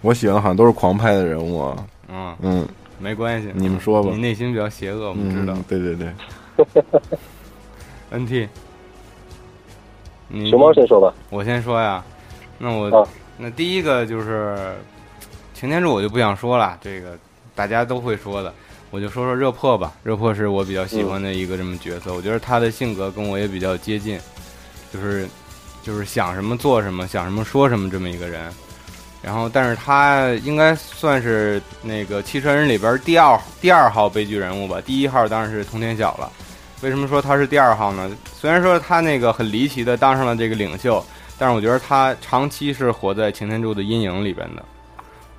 [0.00, 1.60] 我喜欢的好像都是狂派的人物。
[1.60, 1.76] 啊。
[2.08, 2.68] 嗯嗯，
[2.98, 4.10] 没关系，你们说吧。
[4.12, 5.56] 你内心比较邪恶，我们知道。
[5.68, 6.12] 对对对。
[8.10, 8.48] NT，
[10.28, 11.12] 你熊猫先说吧。
[11.28, 12.02] 我先说呀，
[12.58, 14.74] 那我、啊、那第一个就是
[15.52, 17.18] 擎天柱，我就不想说了，这个
[17.54, 18.54] 大家都会说的，
[18.90, 19.92] 我就说说热破吧。
[20.02, 24.18] 热破是我比较喜欢的一个这么角色，嗯、我觉得他的性格跟我也比较接近，
[24.92, 25.28] 就是
[25.82, 28.50] 就是想什么做什么，想什么说什么这么一个人。
[29.26, 34.80] 然后，但是他应该算是那个汽车人里边第二第二号悲剧人物吧。
[34.86, 36.30] 第一号当然是通天晓了。
[36.80, 38.08] 为什么说他是第二号呢？
[38.32, 41.04] 虽然说他那个很离奇的当上了这个领袖，
[41.36, 44.64] 但是我觉得他长期是活在擎天柱的阴影里边的。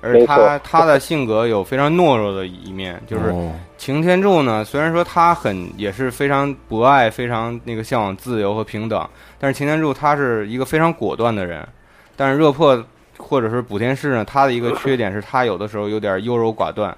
[0.02, 3.34] 而他他的性格有非常懦弱的一面，就是
[3.78, 9.08] 擎天柱呢，虽然说他很也是非常博爱、非常那个向往自由和平等，
[9.38, 11.66] 但是擎天柱他是一个非常果断的人。
[12.14, 12.84] 但是热破。
[13.18, 16.96] 或者是补天士呢，他的一个缺点是他有的时候有点优柔寡断，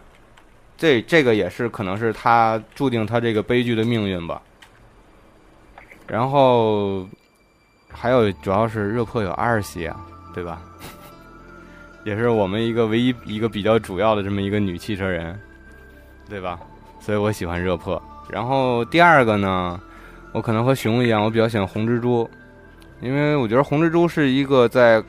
[0.76, 4.40] 这这个也是可能是他注定他这个悲剧的命运吧。
[6.06, 7.08] 然后
[7.90, 9.96] 还有主要是热破有阿尔西亚，
[10.34, 10.62] 对吧？
[12.04, 15.36] 也是我们一个唯一一个比较主要的这么一个女汽车人，
[16.28, 16.60] 对吧？
[17.00, 18.00] 所以我喜欢热破。
[18.28, 19.80] 然后第二个呢，
[20.32, 22.28] 我可能和熊一样，我比较喜欢红蜘蛛，
[23.00, 25.02] 因为我觉得红蜘蛛是一个在。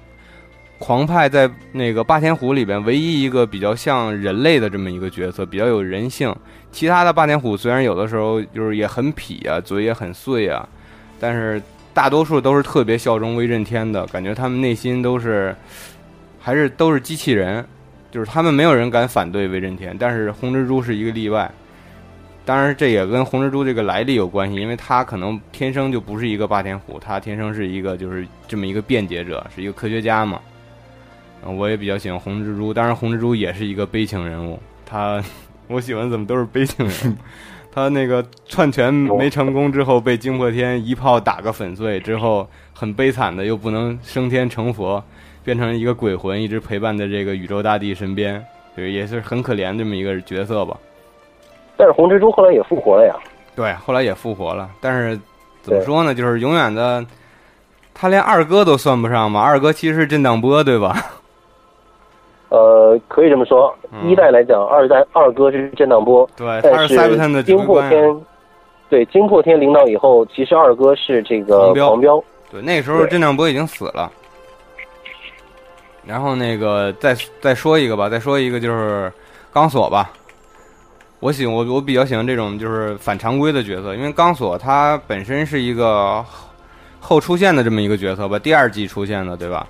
[0.81, 6.35] 狂派在那个霸天虎里边唯一一个比较像人类的这么一个角色，比较有人性。
[6.71, 10.67] 其他的霸天虎虽然有的时候就是也很痞啊，嘴也很碎啊，
[11.19, 11.61] 但是
[11.93, 15.55] 大多数都是特别效忠威震天的，感觉他们内心都是
[16.39, 17.63] 还是都是机器人，
[18.09, 19.95] 就是他们没有人敢反对威震天。
[19.99, 21.51] 但是红蜘蛛是一个例外，
[22.43, 30.41] 当然这也跟红蜘蛛这个来历有关系，因为他可能天生就不是一个霸天虎，他天生是一个就是这么一个辩解者，是一个科学家嘛。
[31.45, 34.59] 我也比较喜欢红蜘蛛，当然红蜘蛛也是一个悲情人物。
[34.85, 35.23] 他，
[35.67, 37.15] 我喜欢怎么都是悲情人物。
[37.73, 45.01] 他那个篡权没成功之后，被惊破天一炮打个粉碎，之后很悲惨的又不能升天成佛，
[45.41, 48.43] 变成一个鬼魂，一直陪伴在这个宇宙大帝身边，
[48.75, 50.77] 就是也是很可怜这么一个角色吧。
[51.77, 53.15] 但是红蜘蛛后来也复活了呀。
[53.55, 55.17] 对，后来也复活了，但是
[55.61, 56.13] 怎么说呢？
[56.13, 57.05] 就是永远的，
[57.93, 59.39] 他连二哥都算不上嘛。
[59.39, 61.01] 二哥其实是震荡波，对吧？
[62.51, 63.73] 呃，可以这么说，
[64.05, 68.21] 一代来讲，二代二哥是震荡波，对，但是惊破天，
[68.89, 72.21] 对，惊破天领导以后，其实二哥是这个狂飙，
[72.51, 74.11] 对，那时候震荡波已经死了。
[76.05, 79.09] 然后那个再再说一个吧，再说一个就是
[79.53, 80.11] 钢索吧。
[81.21, 86.21] 我喜我我比较喜欢这种就是反常规的角色，因为钢索他本身是一个
[86.99, 89.65] 后出现的这么一个角色吧，第二季出现的，对吧？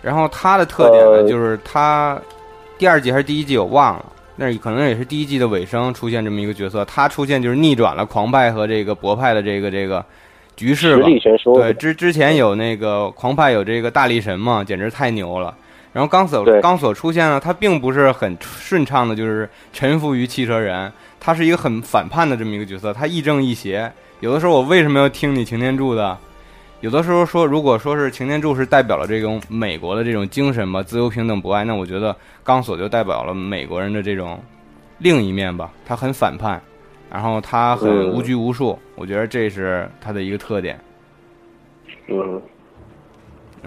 [0.00, 2.20] 然后他的特点呢，就是他
[2.78, 4.04] 第二季还是第一季我忘了，
[4.36, 6.84] 那可能也是第一季的尾声出现这么一个角色。
[6.84, 10.04] 他出现就是逆转了狂派和这个博派的这个这个
[10.56, 11.08] 局势吧。
[11.54, 15.54] 对，之之前有那个狂派有这个大力神嘛，简直太牛了。
[15.92, 23.90] 然后钢索钢索出现了，他并不是很顺畅的，就是臣服于汽车人，他是一个很反叛的这么一个角色，他亦正亦邪。
[24.20, 26.16] 有的时候我为什么要听你擎天柱的？
[26.80, 32.14] 有的时候说，如果说是擎天柱是代表了这种美国的这种精神吧，自由、平等、博爱，那我觉得
[32.44, 34.38] 钢索就代表了美国人的这种
[34.98, 35.72] 另一面吧。
[35.84, 36.60] 他很反叛，
[37.10, 40.78] 然后他很无拘无束，我觉得这是他的一个特点。
[42.06, 42.40] 嗯，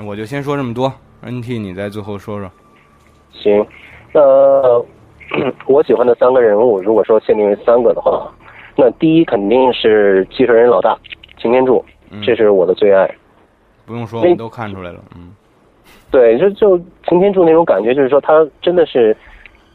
[0.06, 2.50] 我就先说这么多，NT 你再最后说说。
[3.34, 3.68] 行，
[4.14, 4.22] 那
[5.68, 8.34] 我喜欢的三个人物，如果说限定为三个的话，
[8.78, 10.98] 那第一肯定是汽车人老大
[11.38, 11.84] 擎天柱。
[12.24, 13.10] 这是我的最爱，
[13.86, 15.00] 不用说，我们都看出来了。
[15.16, 15.32] 嗯，
[16.12, 16.78] 对，就就
[17.08, 19.16] 擎天柱那种感觉，就是说他真的是，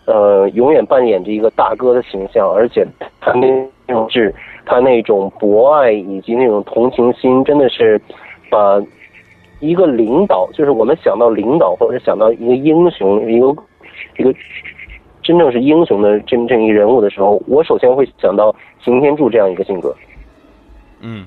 [0.05, 2.87] 呃，永远扮演着一个大哥的形象，而且
[3.21, 3.49] 他那
[3.89, 4.35] 种是，
[4.65, 8.01] 他那种博爱以及那种同情心，真的是
[8.51, 8.83] 把
[9.61, 13.47] 一个领导，就是我们想到领导或者想到一个英雄，一个
[14.19, 14.35] 一个
[15.23, 18.55] 真正是英雄的真正一个人物的时候，我首先会想到
[18.85, 19.95] 擎天柱这样一个性格。
[21.01, 21.27] 嗯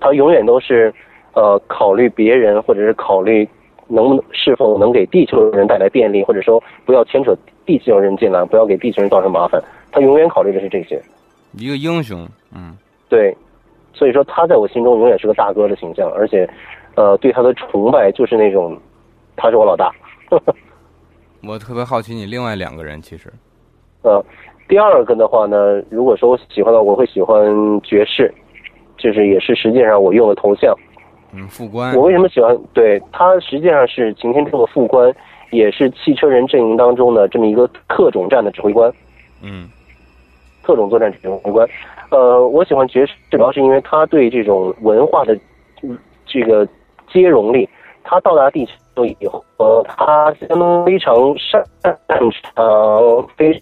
[0.00, 0.92] 他永远都是
[1.34, 3.48] 呃考虑别人，或者是考虑
[3.88, 9.62] 能不能是否能给地球人带来便利，或者说不要牵扯地球人进来，不要给地球人造成麻烦。
[9.90, 11.00] 他永远考虑的是这些。
[11.52, 12.76] 一个英雄，嗯
[13.08, 13.34] 对，
[13.94, 16.48] 所以说他在我心中永远是个大哥的形象，而且
[16.96, 18.76] 呃对他的崇拜就是那种
[19.36, 19.90] 他是我老大。
[21.46, 23.32] 我特别好奇你另外两个人，其实
[24.02, 24.22] 呃，
[24.68, 28.32] 第二个的话呢，如果说我喜欢的，我会喜欢爵士，
[29.06, 30.74] 就是也是实际上我用的头像。
[31.32, 32.56] 嗯副官我为什么喜欢？
[32.72, 35.14] 对他实际上是擎天柱的副官，
[35.50, 38.92] 也是汽车人阵营当中的这么一个特种战的指挥官，
[39.42, 39.68] 嗯
[40.64, 41.68] 特种作战指挥官。
[42.10, 45.38] 呃，我喜欢爵士，主要是因为他对这种文化的
[45.82, 46.66] 嗯这个
[47.12, 47.68] 接容力。
[48.08, 48.64] 他到达地
[48.94, 53.60] 球以后，呃，他相当非常擅长非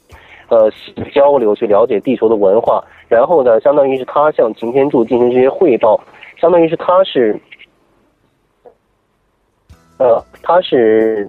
[0.48, 0.70] 呃
[1.14, 2.84] 交流，去了解地球的文化。
[3.08, 6.00] 然后呢，相当于是他向擎天柱进行这些汇报，
[6.40, 7.38] 相当于是他是
[9.98, 11.28] 呃，他是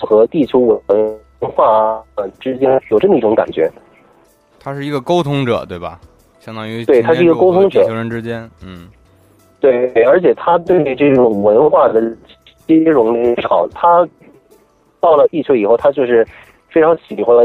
[0.00, 0.80] 和地球文
[1.40, 3.70] 化呃之间有这么一种感觉。
[4.60, 6.00] 他是一个沟通者，对吧？
[6.40, 8.88] 相当于对他是一个沟通者地球人之间，嗯
[9.60, 12.00] 对，而且他对这种文化的
[12.66, 13.68] 接容力好。
[13.74, 14.08] 他
[15.00, 16.26] 到了地球以后，他就是
[16.70, 17.36] 非常喜欢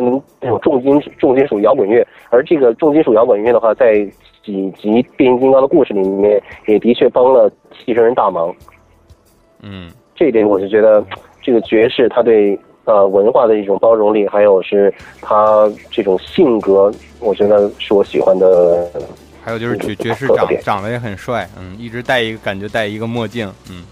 [0.41, 4.05] 那种重金重金属摇滚乐，而这个重金属摇滚乐的话，在
[4.43, 8.53] 几集变形金刚的故事里面，也的确帮了汽车人大忙。
[9.61, 11.03] 嗯这一点我是觉得，
[11.41, 18.91] 这个爵士他对呃文化的一种包容力，还有是他这种性格，我觉得是我喜欢的。
[19.41, 23.83] 还有就是爵爵士长长得也很帅，嗯，一直戴一个感觉戴一个墨镜，嗯，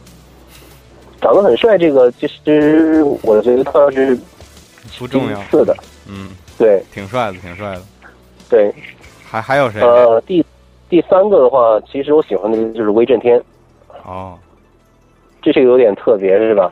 [1.19, 4.17] 长得很帅，这个其实我觉得他是
[4.99, 5.75] 不重要，是的，
[6.07, 7.81] 嗯，对，挺帅的，挺帅的。
[8.49, 8.73] 对，
[9.25, 9.81] 还还有谁？
[9.81, 10.45] 呃，第
[10.89, 13.41] 第三个的话，其实我喜欢的就是威震天，
[14.03, 14.37] 哦，
[15.41, 16.71] 这是个有点特别，是吧？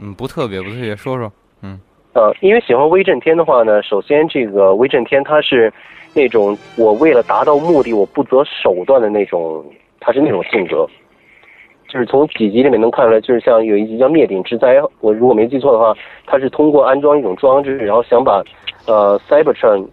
[0.00, 1.30] 嗯，不特别，不特别，说说，
[1.62, 1.78] 嗯。
[2.14, 5.72] 呃，因为喜欢威震天的话呢，首先这个威震天他是
[6.14, 9.64] 那种我为了达到目的我不择手段的那种，
[10.00, 10.88] 他是那种性格。
[11.88, 15.94] 就是从几集里面能看出来，就是像有一集叫《灭顶之灾》，我如果没记错的话，
[16.26, 18.42] 他是通过安装一种装置，然后想把
[18.86, 19.86] 呃 Cybertron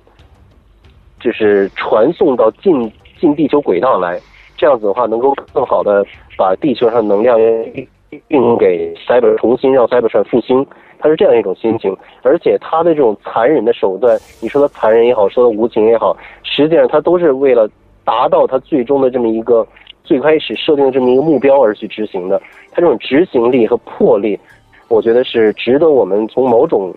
[1.22, 4.19] 就是传送到近近地球轨道来，
[4.57, 6.05] 这样子的话能够更好的
[6.38, 7.88] 把地球上能量运
[8.27, 10.67] 运给 Cyber 重新让 Cybertron 复兴，
[10.99, 17.69] 他是这样一种心情，而且他的这种残忍的手段，你说他残忍也好，说他无情也好，实际上他都是为了
[18.03, 19.65] 达到他最终的这么一个
[20.06, 22.41] 最开始设定的这么一个目标而去执行的。
[22.72, 24.40] 他这种执行力和魄力，
[24.88, 26.94] 我觉得是值得我们从某种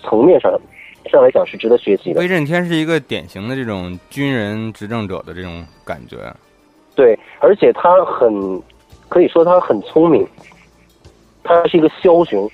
[0.00, 0.52] 层面上
[1.10, 2.20] 上来讲是值得学习的。
[2.20, 6.16] 威震天是一个典型的这种军人执政者的这种感觉，
[6.94, 8.62] 对，而且他很
[9.08, 10.26] 可以说他很聪明，
[11.42, 12.48] 他是一个枭雄。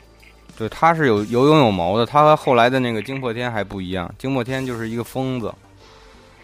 [0.59, 5.51] 对，他是有有勇有谋的，他和后来的那个惊破天还不一样，惊破天就是一个疯子，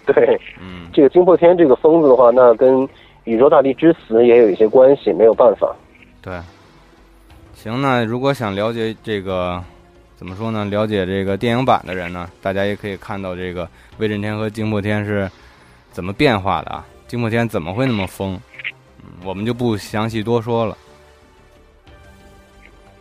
[0.07, 2.89] 对，嗯，这个惊破天这个疯子的话，那跟
[3.27, 5.77] 宇宙大帝之死也有一些关系，没有办法。
[6.23, 6.40] 对。
[7.55, 9.62] 行，那如果想了解这个
[10.16, 10.65] 怎么说呢？
[10.66, 15.28] 了解这个电影版的人呢，大家也可以看到这个威震天和惊破天是
[15.90, 16.86] 怎么变化的啊？
[17.09, 18.40] 惊破天怎么会那么疯？
[19.03, 20.77] 嗯，我们就不详细多说了。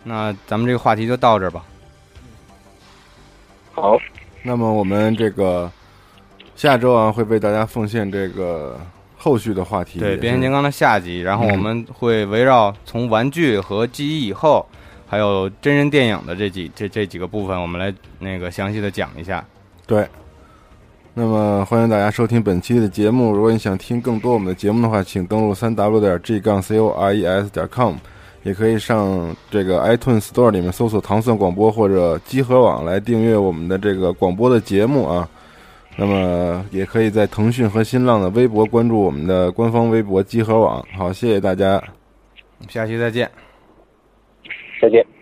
[0.03, 1.63] 那咱们这个话题就到这儿吧。
[3.73, 3.97] 好，
[4.41, 5.71] 那么我们这个
[6.55, 8.79] 下周啊，会为大家奉献这个
[9.25, 9.97] 后续的话题。
[9.97, 14.63] 对变形金刚的下集，然后我们会围绕从玩具和记忆以后，
[15.07, 19.43] 还有真人电影的这几这这几个部分，我们来那个详细的讲一下。
[19.87, 20.07] 对。
[21.17, 23.33] 那么欢迎大家收听本期的节目。
[23.33, 27.95] 如果你想听更多我们的节目的话，请登录三 w 点 g 杠 c o r e s 点 com，
[28.43, 35.27] 也可以上这个 iTunes Store 里面搜索“糖蒜广播”或者“集合网”来订阅我们的这个广播的节目啊。
[35.97, 40.85] 那么也可以在腾讯和新浪的微博关注我们的官方微博“集合网”。
[40.97, 41.81] 好，谢谢大家。
[42.67, 43.29] 下期再见。
[44.81, 45.14] 再见。